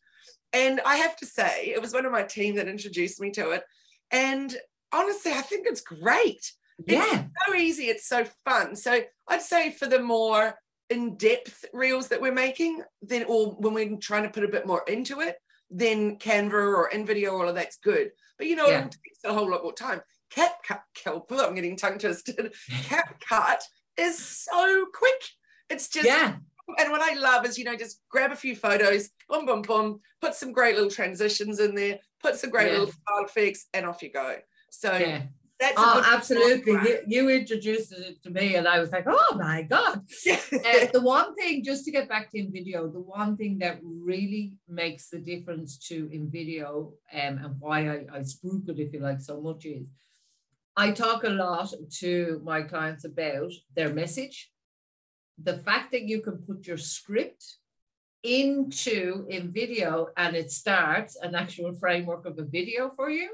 and 0.53 0.81
I 0.83 0.97
have 0.97 1.17
to 1.17 1.27
say 1.27 1.73
it 1.75 1.81
was 1.81 1.95
one 1.95 2.05
of 2.07 2.13
my 2.13 2.23
team 2.23 2.55
that 2.57 2.69
introduced 2.69 3.21
me 3.21 3.31
to 3.33 3.51
it, 3.53 3.65
and 4.11 4.57
honestly, 4.93 5.33
I 5.33 5.41
think 5.41 5.67
it's 5.67 5.81
great 5.81 6.53
yeah. 6.87 7.25
so 7.47 7.55
easy 7.55 7.85
it's 7.85 8.09
so 8.09 8.25
fun 8.45 8.77
so 8.77 9.01
i'd 9.29 9.43
say 9.43 9.71
for 9.71 9.87
the 9.87 10.01
more 10.01 10.55
in-depth 10.91 11.65
reels 11.73 12.09
that 12.09 12.21
we're 12.21 12.33
making 12.33 12.83
then 13.03 13.25
or 13.25 13.53
when 13.59 13.75
we're 13.75 13.97
trying 13.97 14.23
to 14.23 14.29
put 14.29 14.45
a 14.45 14.49
bit 14.49 14.67
more 14.67 14.83
into 14.87 15.21
it 15.21 15.37
then 15.71 16.17
canva 16.17 16.53
or 16.53 16.91
InVideo 16.91 17.33
all 17.33 17.49
of 17.49 17.55
that's 17.55 17.79
good 17.79 18.11
but 18.39 18.47
you 18.47 18.55
know 18.55 18.69
Yeah. 18.69 18.85
it 18.85 18.93
takes 19.05 19.25
a 19.25 19.33
whole 19.33 19.51
lot 19.51 19.63
more 19.65 19.73
time 19.73 20.01
CapCut, 20.35 20.81
Kelp, 20.95 21.31
I'm 21.33 21.55
getting 21.55 21.77
tongue 21.77 21.99
twisted. 21.99 22.53
CapCut 22.71 23.61
is 23.99 24.19
so 24.19 24.87
quick. 24.93 25.23
It's 25.71 25.89
just 25.89 26.07
Yeah. 26.07 26.37
and 26.79 26.91
what 26.91 27.01
I 27.01 27.15
love 27.15 27.47
is, 27.47 27.59
you 27.59 27.65
know, 27.65 27.77
just 27.77 28.01
grab 28.11 28.33
a 28.33 28.37
few 28.37 28.57
photos, 28.57 29.11
boom, 29.29 29.47
boom, 29.47 29.63
boom, 29.63 30.01
put 30.21 30.35
some 30.35 30.53
great 30.53 30.75
little 30.75 30.91
transitions 30.91 31.61
in 31.61 31.75
there, 31.75 31.99
put 32.21 32.37
some 32.37 32.51
great 32.51 32.67
yeah. 32.67 32.79
little 32.79 32.93
style 32.93 33.25
effects, 33.25 33.67
and 33.73 33.87
off 33.87 34.03
you 34.03 34.11
go. 34.11 34.37
So 34.71 34.95
yeah. 34.97 35.23
That's 35.59 35.75
oh, 35.79 36.03
absolutely. 36.05 36.73
You, 36.73 36.99
you, 37.07 37.29
introduced 37.31 37.91
it 37.93 38.23
to 38.25 38.31
me, 38.31 38.57
and 38.57 38.69
I 38.69 38.79
was 38.79 38.93
like, 38.93 39.07
oh 39.09 39.37
my 39.37 39.63
God. 39.63 40.03
uh, 40.31 40.87
the 40.93 41.01
one 41.01 41.35
thing, 41.35 41.65
just 41.65 41.87
to 41.87 41.91
get 41.91 42.11
back 42.11 42.31
to 42.31 42.39
InVideo, 42.39 42.93
the 42.93 43.01
one 43.01 43.39
thing 43.39 43.59
that 43.61 43.81
really 43.83 44.53
makes 44.69 45.09
the 45.09 45.19
difference 45.19 45.79
to 45.89 46.09
InVideo 46.09 46.89
um, 46.89 46.93
and 47.13 47.55
why 47.59 47.89
I, 47.89 48.07
I 48.13 48.19
it, 48.19 48.79
if 48.79 48.93
you 48.93 49.01
like, 49.01 49.23
so 49.23 49.41
much 49.41 49.65
is 49.65 49.87
I 50.77 50.91
talk 50.91 51.25
a 51.25 51.31
lot 51.31 51.73
to 52.01 52.43
my 52.45 52.61
clients 52.61 53.07
about 53.07 53.51
their 53.75 53.95
message. 53.95 54.51
The 55.43 55.57
fact 55.59 55.93
that 55.93 56.03
you 56.03 56.21
can 56.21 56.37
put 56.39 56.67
your 56.67 56.77
script 56.77 57.57
into 58.23 59.27
InVideo 59.29 60.09
and 60.19 60.37
it 60.37 60.51
starts 60.51 61.17
an 61.17 61.35
actual 61.35 61.73
framework 61.73 62.27
of 62.27 62.39
a 62.39 62.45
video 62.45 62.91
for 62.91 63.09
you 63.09 63.31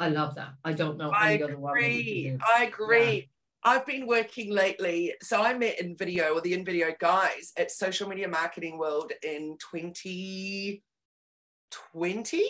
I 0.00 0.08
love 0.08 0.34
that. 0.36 0.54
I 0.64 0.72
don't 0.72 0.96
know 0.96 1.10
I 1.10 1.34
any 1.34 1.42
agree. 1.42 1.52
other 1.52 1.58
one. 1.58 1.78
I 1.78 2.38
agree. 2.64 3.14
Yeah. 3.14 3.20
I've 3.62 3.84
been 3.84 4.06
working 4.06 4.50
lately. 4.50 5.12
So 5.22 5.42
I 5.42 5.52
met 5.52 5.78
InVideo 5.78 6.34
or 6.34 6.40
the 6.40 6.54
InVideo 6.54 6.98
guys 6.98 7.52
at 7.58 7.70
Social 7.70 8.08
Media 8.08 8.26
Marketing 8.26 8.78
World 8.78 9.12
in 9.22 9.58
2020 9.70 12.48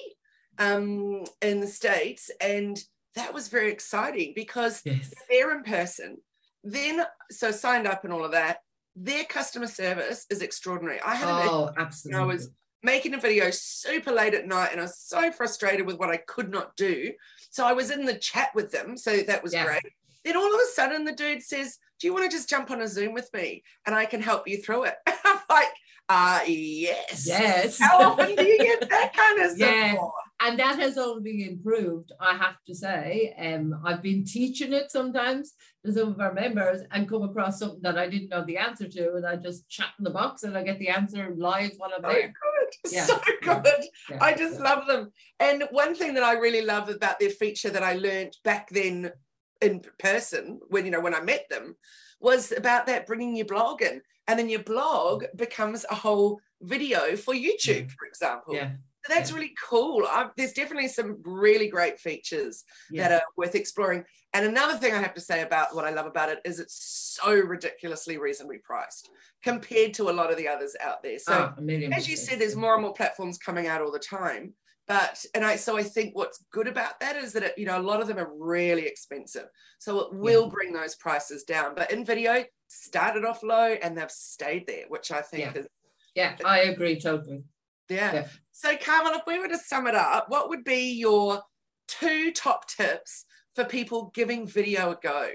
um, 0.59 1.25
in 1.43 1.61
the 1.61 1.67
States. 1.67 2.31
And 2.41 2.81
that 3.17 3.35
was 3.35 3.49
very 3.49 3.73
exciting 3.73 4.35
because 4.37 4.83
yes. 4.85 5.13
they're 5.29 5.57
in 5.57 5.65
person. 5.65 6.19
Then, 6.63 7.05
so 7.31 7.51
signed 7.51 7.89
up 7.89 8.05
and 8.05 8.13
all 8.13 8.25
of 8.25 8.31
that. 8.33 8.59
Their 8.95 9.25
customer 9.25 9.67
service 9.67 10.27
is 10.31 10.43
extraordinary. 10.43 11.01
I 11.01 11.17
had 11.17 11.49
oh, 11.49 11.71
absolutely. 11.77 12.23
I 12.23 12.25
was 12.25 12.51
making 12.83 13.15
a 13.15 13.19
video 13.19 13.51
super 13.51 14.13
late 14.13 14.35
at 14.35 14.47
night 14.47 14.71
and 14.73 14.81
I 14.81 14.85
was 14.85 14.99
so 14.99 15.31
frustrated 15.33 15.87
with 15.87 15.99
what 15.99 16.11
I 16.11 16.17
could 16.17 16.51
not 16.51 16.77
do. 16.77 17.13
So 17.51 17.67
I 17.67 17.73
was 17.73 17.91
in 17.91 18.05
the 18.05 18.15
chat 18.15 18.51
with 18.55 18.71
them. 18.71 18.97
So 18.97 19.19
that 19.23 19.43
was 19.43 19.53
yeah. 19.53 19.65
great. 19.65 19.83
Then 20.25 20.37
all 20.37 20.55
of 20.55 20.61
a 20.61 20.73
sudden 20.73 21.05
the 21.05 21.13
dude 21.13 21.43
says, 21.43 21.79
Do 21.99 22.07
you 22.07 22.15
want 22.15 22.31
to 22.31 22.37
just 22.37 22.49
jump 22.49 22.71
on 22.71 22.83
a 22.83 22.89
Zoom 22.89 23.13
with 23.13 23.31
me 23.35 23.63
and 23.87 23.95
I 23.95 24.07
can 24.07 24.21
help 24.23 24.49
you 24.49 24.59
through 24.59 24.85
it? 24.85 24.95
I'm 25.07 25.39
like, 25.49 25.69
uh 26.09 26.41
yes. 26.47 27.27
Yes. 27.27 27.79
How 27.79 27.99
often 28.01 28.35
do 28.35 28.43
you 28.43 28.59
get 28.59 28.89
that 28.89 29.13
kind 29.15 29.41
of 29.41 29.51
support? 29.53 29.71
Yeah. 29.71 29.97
And 30.43 30.59
that 30.59 30.79
has 30.79 30.97
only 30.97 31.45
improved, 31.45 32.13
I 32.19 32.35
have 32.35 32.57
to 32.67 32.75
say. 32.75 33.35
Um, 33.39 33.79
I've 33.85 34.03
been 34.03 34.25
teaching 34.25 34.73
it 34.73 34.91
sometimes 34.91 35.53
to 35.85 35.93
some 35.93 36.09
of 36.09 36.21
our 36.21 36.33
members 36.33 36.81
and 36.91 37.09
come 37.09 37.23
across 37.23 37.59
something 37.59 37.83
that 37.83 37.99
I 37.99 38.09
didn't 38.09 38.31
know 38.31 38.45
the 38.45 38.57
answer 38.57 38.89
to, 38.89 39.15
and 39.17 39.27
I 39.27 39.37
just 39.37 39.69
chat 39.69 39.89
in 39.99 40.05
the 40.05 40.11
box 40.11 40.43
and 40.43 40.57
I 40.57 40.63
get 40.63 40.79
the 40.79 40.89
answer 40.89 41.35
live 41.37 41.73
while 41.77 41.91
I'm 41.95 42.03
there. 42.03 42.33
Yeah. 42.91 43.05
so 43.05 43.21
good. 43.43 43.65
Yeah. 44.11 44.19
I 44.21 44.35
just 44.35 44.61
love 44.61 44.87
them. 44.87 45.13
And 45.39 45.65
one 45.71 45.95
thing 45.95 46.15
that 46.15 46.23
I 46.23 46.35
really 46.35 46.63
love 46.63 46.89
about 46.89 47.19
their 47.21 47.31
feature 47.31 47.71
that 47.71 47.83
I 47.83 47.95
learned 47.95 48.37
back 48.45 48.69
then 48.71 49.13
in 49.61 49.83
person, 49.99 50.61
when 50.69 50.85
you 50.85 50.91
know 50.91 51.01
when 51.01 51.15
I 51.15 51.21
met 51.21 51.47
them, 51.51 51.77
was 52.21 52.53
about 52.53 52.87
that 52.87 53.07
bringing 53.07 53.37
your 53.37 53.47
blog 53.47 53.83
in, 53.83 54.03
and 54.27 54.39
then 54.39 54.49
your 54.49 54.63
blog 54.63 55.25
mm. 55.25 55.37
becomes 55.37 55.85
a 55.91 55.95
whole 55.95 56.41
video 56.63 57.17
for 57.17 57.35
YouTube, 57.35 57.87
mm. 57.87 57.91
for 57.91 58.07
example. 58.07 58.55
Yeah. 58.55 58.73
That's 59.09 59.33
really 59.33 59.55
cool. 59.69 60.07
I, 60.07 60.29
there's 60.37 60.53
definitely 60.53 60.89
some 60.89 61.19
really 61.25 61.69
great 61.69 61.99
features 61.99 62.65
that 62.93 63.13
are 63.13 63.23
worth 63.37 63.55
exploring. 63.55 64.05
And 64.33 64.47
another 64.47 64.77
thing 64.77 64.95
I 64.95 64.99
have 64.99 65.15
to 65.15 65.21
say 65.21 65.43
about 65.43 65.75
what 65.75 65.85
I 65.85 65.91
love 65.91 66.07
about 66.07 66.29
it 66.29 66.39
is 66.45 66.61
it's 66.61 67.19
so 67.21 67.33
ridiculously 67.33 68.19
reasonably 68.19 68.59
priced 68.59 69.11
compared 69.43 69.95
to 69.95 70.11
a 70.11 70.13
lot 70.13 70.31
of 70.31 70.37
the 70.37 70.49
others 70.49 70.77
out 70.81 71.03
there. 71.03 71.19
So 71.19 71.53
oh, 71.59 71.69
as 71.93 72.09
you 72.09 72.17
said, 72.17 72.39
there's 72.39 72.57
more 72.57 72.75
and 72.75 72.83
more 72.83 72.93
platforms 72.93 73.39
coming 73.39 73.67
out 73.67 73.81
all 73.81 73.91
the 73.91 73.99
time. 73.99 74.55
But 74.87 75.25
and 75.35 75.45
I 75.45 75.57
so 75.57 75.77
I 75.77 75.85
think 75.85 76.17
what's 76.17 76.45
good 76.51 76.67
about 76.67 76.99
that 77.01 77.17
is 77.17 77.33
that 77.35 77.45
it, 77.45 77.55
you 77.57 77.65
know 77.65 77.81
a 77.81 77.83
lot 77.83 78.01
of 78.01 78.09
them 78.09 78.19
are 78.19 78.33
really 78.37 78.87
expensive. 78.87 79.47
So 79.79 80.01
it 80.01 80.15
will 80.15 80.45
yeah. 80.45 80.51
bring 80.51 80.73
those 80.73 80.97
prices 80.97 81.45
down. 81.45 81.75
But 81.77 81.91
InVideo 81.91 82.45
started 82.67 83.25
off 83.25 83.43
low 83.45 83.77
and 83.83 83.97
they've 83.97 84.11
stayed 84.11 84.67
there, 84.67 84.85
which 84.89 85.13
I 85.13 85.23
think 85.23 85.55
yeah. 85.55 85.61
is 85.61 85.67
yeah, 86.15 86.37
I 86.45 86.63
agree 86.63 87.01
totally. 87.01 87.45
Yeah. 87.89 88.15
yeah. 88.15 88.27
So 88.61 88.77
Carmel, 88.77 89.15
if 89.15 89.23
we 89.27 89.39
were 89.39 89.49
to 89.49 89.57
sum 89.57 89.87
it 89.87 89.95
up, 89.95 90.27
what 90.29 90.51
would 90.51 90.65
be 90.65 90.93
your 90.93 91.41
two 91.89 92.31
top 92.31 92.69
tips 92.69 93.25
for 93.55 93.65
people 93.65 94.13
giving 94.15 94.47
video 94.47 94.91
a 94.91 94.99
go? 95.03 95.31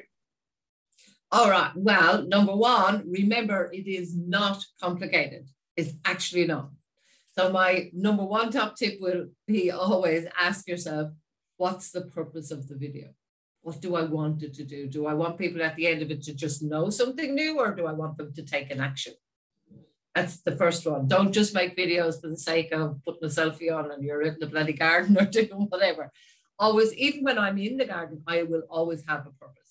All 1.31 1.49
right. 1.49 1.71
Well, 1.75 2.27
number 2.27 2.55
one, 2.55 3.03
remember 3.09 3.71
it 3.73 3.87
is 3.87 4.15
not 4.15 4.63
complicated. 4.79 5.47
It's 5.75 5.93
actually 6.05 6.45
not. 6.45 6.69
So 7.35 7.51
my 7.51 7.89
number 7.93 8.23
one 8.23 8.51
top 8.51 8.75
tip 8.75 9.01
will 9.01 9.29
be 9.47 9.71
always 9.71 10.27
ask 10.39 10.67
yourself, 10.67 11.09
what's 11.57 11.89
the 11.89 12.01
purpose 12.01 12.51
of 12.51 12.67
the 12.67 12.75
video? 12.75 13.07
What 13.63 13.81
do 13.81 13.95
I 13.95 14.03
want 14.03 14.43
it 14.43 14.53
to 14.53 14.63
do? 14.63 14.87
Do 14.87 15.07
I 15.07 15.15
want 15.15 15.39
people 15.39 15.63
at 15.63 15.75
the 15.75 15.87
end 15.87 16.03
of 16.03 16.11
it 16.11 16.21
to 16.25 16.35
just 16.35 16.61
know 16.61 16.91
something 16.91 17.33
new 17.33 17.57
or 17.57 17.73
do 17.73 17.87
I 17.87 17.93
want 17.93 18.17
them 18.17 18.33
to 18.33 18.43
take 18.43 18.69
an 18.69 18.81
action? 18.81 19.15
That's 20.15 20.37
the 20.37 20.55
first 20.55 20.87
one. 20.87 21.09
Don't 21.09 21.33
just 21.33 21.53
make 21.53 21.75
videos 21.75 22.21
for 22.21 22.29
the 22.29 22.37
sake 22.37 22.71
of 22.71 23.03
putting 23.03 23.25
a 23.25 23.27
selfie 23.27 23.75
on 23.75 23.91
and 23.91 24.01
you're 24.01 24.21
in 24.21 24.37
the 24.39 24.47
bloody 24.47 24.71
garden 24.71 25.17
or 25.19 25.25
doing 25.25 25.67
whatever. 25.69 26.11
Always, 26.57 26.93
even 26.93 27.25
when 27.25 27.37
I'm 27.37 27.57
in 27.57 27.75
the 27.75 27.85
garden, 27.85 28.23
I 28.25 28.43
will 28.43 28.63
always 28.69 29.03
have 29.07 29.27
a 29.27 29.31
purpose. 29.31 29.65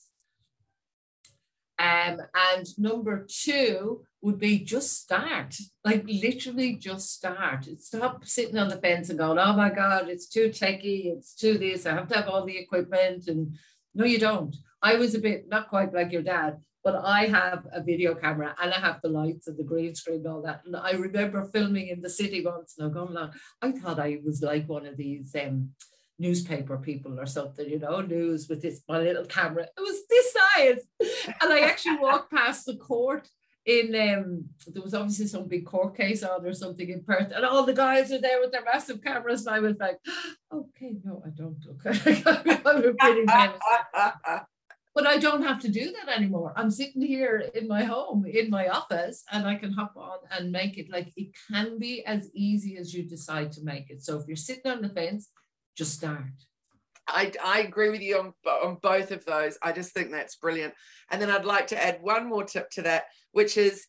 Um, 1.79 2.21
and 2.53 2.67
number 2.79 3.27
two 3.29 4.05
would 4.21 4.39
be 4.39 4.59
just 4.59 5.01
start, 5.01 5.57
like 5.83 6.05
literally 6.07 6.77
just 6.77 7.13
start. 7.13 7.67
Stop 7.81 8.27
sitting 8.27 8.59
on 8.59 8.69
the 8.69 8.77
fence 8.77 9.09
and 9.09 9.19
going, 9.19 9.39
oh 9.39 9.55
my 9.55 9.71
God, 9.71 10.09
it's 10.09 10.29
too 10.29 10.51
techy, 10.51 11.13
it's 11.15 11.35
too 11.35 11.59
this, 11.59 11.87
I 11.87 11.93
have 11.95 12.09
to 12.09 12.17
have 12.17 12.29
all 12.29 12.45
the 12.45 12.57
equipment. 12.57 13.29
And 13.29 13.57
no, 13.95 14.05
you 14.05 14.19
don't. 14.19 14.55
I 14.83 14.97
was 14.97 15.15
a 15.15 15.19
bit, 15.19 15.49
not 15.49 15.69
quite 15.71 15.95
like 15.95 16.13
your 16.13 16.23
dad, 16.23 16.59
but 16.85 16.97
I 16.97 17.27
have 17.27 17.67
a 17.73 17.83
video 17.83 18.15
camera 18.15 18.55
and 18.63 18.73
I 18.73 18.79
have 18.79 19.01
the 19.03 19.09
lights 19.09 19.49
and 19.49 19.57
the 19.57 19.65
green 19.65 19.95
screen 19.95 20.19
and 20.19 20.27
all 20.27 20.43
that. 20.43 20.61
And 20.67 20.77
I 20.77 20.93
remember 20.93 21.49
filming 21.53 21.89
in 21.89 22.03
the 22.03 22.11
city 22.11 22.45
once 22.45 22.75
and 22.77 22.87
I'm 22.87 22.93
going 22.93 23.09
along. 23.09 23.33
I 23.63 23.73
thought 23.73 23.99
I 23.99 24.19
was 24.23 24.43
like 24.43 24.69
one 24.69 24.85
of 24.85 24.99
these 24.99 25.35
um, 25.35 25.71
newspaper 26.19 26.77
people 26.77 27.19
or 27.19 27.25
something, 27.25 27.69
you 27.69 27.79
know, 27.79 28.03
news 28.03 28.49
with 28.49 28.61
this 28.61 28.83
my 28.87 28.99
little 28.99 29.25
camera. 29.25 29.65
It 29.65 29.81
was 29.81 30.03
this 30.11 30.33
size. 30.33 31.35
And 31.41 31.53
I 31.53 31.61
actually 31.61 31.97
walked 31.97 32.31
past 32.31 32.67
the 32.67 32.77
court 32.77 33.27
in 33.67 33.95
um 33.95 34.45
there 34.67 34.83
was 34.83 34.93
obviously 34.93 35.27
some 35.27 35.49
big 35.49 35.65
court 35.65 35.97
case 35.97 36.23
on 36.23 36.45
or 36.45 36.53
something 36.53 36.89
in 36.91 37.03
Perth, 37.03 37.33
and 37.35 37.47
all 37.47 37.65
the 37.65 37.73
guys 37.73 38.13
are 38.13 38.21
there 38.21 38.39
with 38.41 38.53
their 38.53 38.65
massive 38.65 39.03
cameras. 39.03 39.47
And 39.47 39.57
I 39.57 39.61
was 39.61 39.79
like, 39.79 39.99
okay, 40.53 40.97
no, 41.03 41.23
I 41.25 41.31
don't 41.31 41.57
look. 41.65 41.81
I'm 42.67 42.97
pretty 42.97 43.25
but 44.95 45.07
I 45.07 45.19
don't 45.19 45.43
have 45.43 45.59
to 45.61 45.69
do 45.69 45.93
that 45.93 46.17
anymore. 46.17 46.53
I'm 46.57 46.71
sitting 46.71 47.03
here 47.03 47.51
in 47.55 47.67
my 47.67 47.83
home, 47.83 48.25
in 48.27 48.49
my 48.49 48.69
office, 48.69 49.25
and 49.33 49.47
I 49.47 49.57
can 49.57 49.73
hop 49.73 49.95
on 49.97 50.19
and 50.31 50.53
make 50.53 50.79
it. 50.79 50.91
Like 50.91 51.13
it 51.17 51.35
can 51.51 51.79
be 51.79 52.05
as 52.07 52.31
easy 52.33 52.77
as 52.77 52.95
you 52.95 53.03
decide 53.03 53.51
to 53.53 53.65
make 53.65 53.91
it. 53.91 54.03
So 54.03 54.19
if 54.19 54.27
you're 54.29 54.37
sitting 54.37 54.71
on 54.71 54.83
the 54.83 54.89
fence, 54.89 55.31
just 55.77 55.95
start. 55.95 56.23
I, 57.09 57.33
I 57.45 57.61
agree 57.61 57.91
with 57.91 58.01
you 58.01 58.19
on, 58.19 58.33
on 58.47 58.79
both 58.81 59.11
of 59.11 59.25
those. 59.25 59.59
I 59.63 59.73
just 59.73 59.93
think 59.93 60.11
that's 60.11 60.37
brilliant. 60.37 60.75
And 61.11 61.21
then 61.21 61.31
I'd 61.31 61.45
like 61.45 61.67
to 61.69 61.85
add 61.85 61.99
one 62.01 62.29
more 62.29 62.45
tip 62.45 62.71
to 62.71 62.83
that, 62.83 63.05
which 63.33 63.59
is 63.59 63.87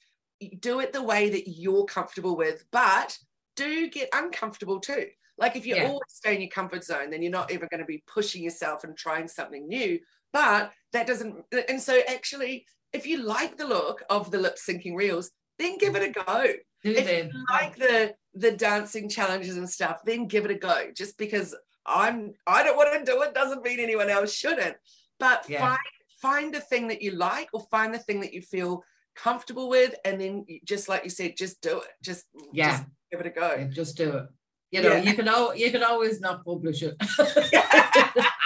do 0.59 0.79
it 0.79 0.91
the 0.91 1.03
way 1.03 1.29
that 1.29 1.47
you're 1.47 1.85
comfortable 1.85 2.35
with, 2.35 2.65
but 2.71 3.17
do 3.55 3.89
get 3.89 4.09
uncomfortable 4.13 4.79
too. 4.79 5.05
Like 5.37 5.55
if 5.55 5.65
you 5.65 5.75
yeah. 5.75 5.87
always 5.87 6.01
stay 6.07 6.35
in 6.35 6.41
your 6.41 6.49
comfort 6.49 6.83
zone, 6.83 7.09
then 7.09 7.21
you're 7.21 7.31
not 7.31 7.51
ever 7.51 7.67
going 7.67 7.79
to 7.79 7.85
be 7.85 8.03
pushing 8.07 8.43
yourself 8.43 8.83
and 8.83 8.97
trying 8.97 9.27
something 9.27 9.67
new. 9.67 9.99
But 10.35 10.73
that 10.91 11.07
doesn't, 11.07 11.45
and 11.69 11.81
so 11.81 11.97
actually, 12.09 12.65
if 12.91 13.07
you 13.07 13.23
like 13.23 13.55
the 13.55 13.65
look 13.65 14.03
of 14.09 14.31
the 14.31 14.37
lip 14.37 14.57
syncing 14.57 14.93
reels, 14.93 15.31
then 15.57 15.77
give 15.77 15.95
it 15.95 16.03
a 16.03 16.11
go. 16.11 16.47
Do 16.83 16.91
if 16.91 17.09
you 17.09 17.31
like 17.49 17.77
the 17.77 18.15
the 18.33 18.51
dancing 18.51 19.07
challenges 19.07 19.55
and 19.55 19.69
stuff, 19.69 20.01
then 20.05 20.27
give 20.27 20.43
it 20.43 20.51
a 20.51 20.55
go. 20.55 20.87
Just 20.93 21.17
because 21.17 21.55
I'm 21.85 22.33
I 22.45 22.63
don't 22.63 22.75
want 22.75 22.93
to 22.93 23.09
do 23.09 23.21
it 23.21 23.33
doesn't 23.33 23.63
mean 23.63 23.79
anyone 23.79 24.09
else 24.09 24.33
shouldn't. 24.33 24.75
But 25.21 25.45
yeah. 25.47 25.59
find 25.59 25.79
find 26.21 26.53
the 26.53 26.59
thing 26.59 26.89
that 26.89 27.01
you 27.01 27.11
like 27.11 27.47
or 27.53 27.65
find 27.71 27.93
the 27.93 27.99
thing 27.99 28.19
that 28.19 28.33
you 28.33 28.41
feel 28.41 28.83
comfortable 29.15 29.69
with 29.69 29.95
and 30.03 30.19
then 30.19 30.45
just 30.65 30.89
like 30.89 31.05
you 31.05 31.09
said 31.09 31.37
just 31.37 31.61
do 31.61 31.77
it 31.77 31.87
just 32.03 32.25
yeah 32.51 32.71
just 32.71 32.83
give 33.09 33.21
it 33.21 33.27
a 33.27 33.29
go 33.29 33.55
yeah, 33.57 33.67
just 33.67 33.95
do 33.95 34.11
it 34.11 34.25
you 34.71 34.81
know 34.81 34.95
yeah. 34.95 35.03
you 35.03 35.13
can 35.13 35.27
al- 35.29 35.55
you 35.55 35.71
can 35.71 35.83
always 35.83 36.19
not 36.19 36.43
publish 36.43 36.83
it 36.83 36.95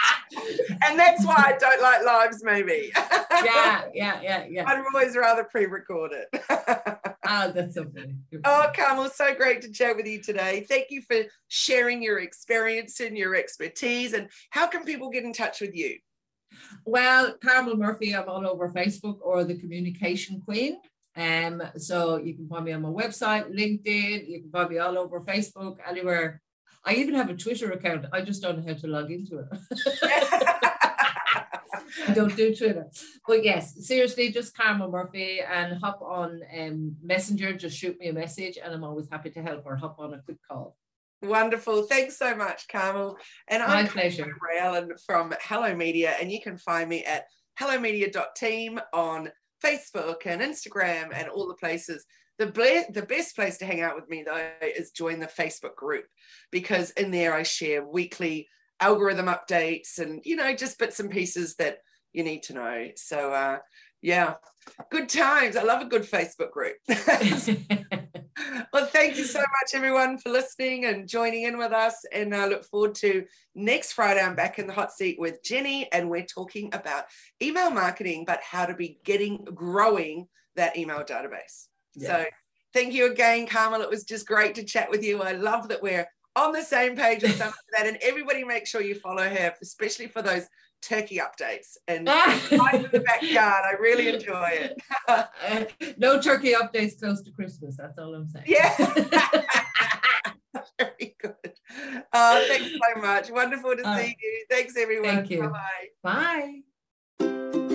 and 0.85 0.99
that's 0.99 1.25
why 1.25 1.35
I 1.37 1.57
don't 1.57 1.81
like 1.81 2.05
lives 2.05 2.43
maybe 2.43 2.91
yeah 3.43 3.83
yeah 3.93 4.21
yeah 4.21 4.45
yeah 4.49 4.63
I'd 4.67 4.83
always 4.93 5.15
rather 5.15 5.43
pre-record 5.43 6.11
it 6.13 6.43
oh 7.27 7.51
that's 7.51 7.75
so 7.75 7.85
funny 7.85 8.15
oh 8.45 8.71
Carmel 8.75 9.09
so 9.09 9.33
great 9.35 9.61
to 9.63 9.71
chat 9.71 9.95
with 9.95 10.07
you 10.07 10.21
today 10.21 10.65
thank 10.67 10.87
you 10.89 11.01
for 11.01 11.23
sharing 11.47 12.03
your 12.03 12.19
experience 12.19 12.99
and 12.99 13.17
your 13.17 13.35
expertise 13.35 14.13
and 14.13 14.29
how 14.49 14.67
can 14.67 14.83
people 14.83 15.09
get 15.09 15.23
in 15.23 15.33
touch 15.33 15.61
with 15.61 15.75
you 15.75 15.97
well, 16.85 17.35
Carmel 17.43 17.77
Murphy, 17.77 18.15
I'm 18.15 18.27
all 18.27 18.47
over 18.47 18.69
Facebook 18.69 19.19
or 19.21 19.43
the 19.43 19.55
Communication 19.55 20.41
Queen. 20.41 20.79
Um, 21.15 21.61
so 21.77 22.17
you 22.17 22.33
can 22.33 22.47
find 22.47 22.65
me 22.65 22.71
on 22.71 22.81
my 22.81 22.89
website, 22.89 23.53
LinkedIn, 23.53 24.27
you 24.27 24.41
can 24.41 24.51
find 24.51 24.69
me 24.69 24.77
all 24.77 24.97
over 24.97 25.19
Facebook, 25.21 25.77
anywhere. 25.87 26.41
I 26.85 26.93
even 26.93 27.15
have 27.15 27.29
a 27.29 27.35
Twitter 27.35 27.71
account. 27.71 28.05
I 28.13 28.21
just 28.21 28.41
don't 28.41 28.57
know 28.57 28.73
how 28.73 28.79
to 28.79 28.87
log 28.87 29.11
into 29.11 29.39
it. 29.39 29.47
I 31.33 32.13
don't 32.13 32.35
do 32.35 32.55
Twitter. 32.55 32.87
But 33.27 33.43
yes, 33.43 33.85
seriously, 33.85 34.31
just 34.31 34.55
Carmel 34.55 34.91
Murphy 34.91 35.41
and 35.41 35.77
hop 35.77 36.01
on 36.01 36.41
um, 36.57 36.95
Messenger, 37.01 37.53
just 37.53 37.77
shoot 37.77 37.99
me 37.99 38.07
a 38.07 38.13
message 38.13 38.57
and 38.63 38.73
I'm 38.73 38.83
always 38.83 39.09
happy 39.09 39.29
to 39.31 39.41
help 39.41 39.63
or 39.65 39.75
hop 39.75 39.97
on 39.99 40.13
a 40.13 40.21
quick 40.21 40.37
call. 40.49 40.75
Wonderful. 41.21 41.83
Thanks 41.83 42.17
so 42.17 42.35
much, 42.35 42.67
Carmel. 42.69 43.17
And 43.49 43.61
My 43.61 43.79
I'm 43.79 43.87
pleasure. 43.87 44.25
Ray 44.41 44.59
Allen 44.59 44.91
from 45.05 45.33
Hello 45.41 45.75
Media, 45.75 46.15
and 46.19 46.31
you 46.31 46.41
can 46.41 46.57
find 46.57 46.89
me 46.89 47.03
at 47.03 47.25
hellomedia.team 47.59 48.79
on 48.93 49.29
Facebook 49.63 50.25
and 50.25 50.41
Instagram 50.41 51.09
and 51.13 51.27
all 51.27 51.47
the 51.47 51.55
places. 51.55 52.05
The, 52.37 52.47
ble- 52.47 52.85
the 52.93 53.05
best 53.05 53.35
place 53.35 53.57
to 53.57 53.65
hang 53.65 53.81
out 53.81 53.95
with 53.95 54.09
me, 54.09 54.23
though, 54.25 54.49
is 54.61 54.91
join 54.91 55.19
the 55.19 55.27
Facebook 55.27 55.75
group 55.75 56.05
because 56.51 56.91
in 56.91 57.11
there 57.11 57.33
I 57.33 57.43
share 57.43 57.85
weekly 57.85 58.47
algorithm 58.79 59.27
updates 59.27 59.99
and, 59.99 60.21
you 60.23 60.35
know, 60.35 60.53
just 60.55 60.79
bits 60.79 60.99
and 60.99 61.11
pieces 61.11 61.55
that 61.55 61.79
you 62.13 62.23
need 62.23 62.43
to 62.43 62.53
know. 62.53 62.87
So, 62.95 63.31
uh, 63.31 63.59
yeah, 64.01 64.35
good 64.89 65.09
times. 65.09 65.55
I 65.55 65.63
love 65.63 65.81
a 65.81 65.85
good 65.85 66.03
Facebook 66.03 66.51
group. 66.51 66.77
well, 68.73 68.85
thank 68.85 69.17
you 69.17 69.25
so 69.25 69.39
much, 69.39 69.73
everyone, 69.73 70.17
for 70.17 70.29
listening 70.29 70.85
and 70.85 71.07
joining 71.07 71.43
in 71.43 71.57
with 71.57 71.73
us. 71.73 72.05
And 72.13 72.33
I 72.33 72.47
look 72.47 72.63
forward 72.65 72.95
to 72.95 73.25
next 73.55 73.93
Friday. 73.93 74.21
I'm 74.21 74.35
back 74.35 74.57
in 74.59 74.67
the 74.67 74.73
hot 74.73 74.91
seat 74.91 75.17
with 75.19 75.43
Jenny, 75.43 75.91
and 75.91 76.09
we're 76.09 76.25
talking 76.25 76.69
about 76.73 77.05
email 77.41 77.71
marketing, 77.71 78.23
but 78.25 78.41
how 78.41 78.65
to 78.65 78.73
be 78.73 78.99
getting 79.03 79.43
growing 79.53 80.27
that 80.55 80.77
email 80.77 81.03
database. 81.03 81.67
Yeah. 81.95 82.07
So, 82.07 82.25
thank 82.73 82.93
you 82.93 83.11
again, 83.11 83.47
Carmel. 83.47 83.81
It 83.81 83.89
was 83.89 84.03
just 84.03 84.27
great 84.27 84.55
to 84.55 84.63
chat 84.63 84.89
with 84.89 85.03
you. 85.03 85.21
I 85.21 85.33
love 85.33 85.67
that 85.69 85.81
we're 85.81 86.07
on 86.39 86.52
the 86.54 86.62
same 86.62 86.95
page 86.95 87.21
with 87.23 87.38
some 87.38 87.49
of 87.49 87.54
that. 87.78 87.88
And 87.88 87.97
everybody 88.02 88.43
make 88.43 88.65
sure 88.65 88.82
you 88.82 88.95
follow 88.95 89.28
her, 89.28 89.54
especially 89.62 90.08
for 90.08 90.21
those 90.21 90.47
turkey 90.82 91.19
updates 91.19 91.78
and 91.88 91.99
in 92.08 92.84
the 92.91 93.04
backyard. 93.06 93.63
I 93.65 93.73
really 93.80 94.10
enjoy 94.10 94.49
it. 94.52 94.82
uh, 95.08 95.23
no 95.97 96.21
turkey 96.21 96.54
updates 96.54 96.99
close 96.99 97.21
to 97.23 97.32
Christmas. 97.32 97.78
That's 97.78 97.97
all 97.97 98.13
I'm 98.15 98.28
saying. 98.30 98.45
Yeah. 98.47 98.75
Very 100.80 101.15
good. 101.21 101.54
Uh, 102.13 102.41
thanks 102.47 102.71
so 102.71 103.02
much. 103.02 103.30
Wonderful 103.30 103.75
to 103.75 103.88
all 103.88 103.95
see 103.95 104.02
right. 104.02 104.15
you. 104.21 104.45
Thanks, 104.49 104.78
everyone. 104.78 105.10
Thank 105.10 105.30
you. 105.30 105.49
Bye-bye. 105.49 106.62
Bye. 107.19 107.68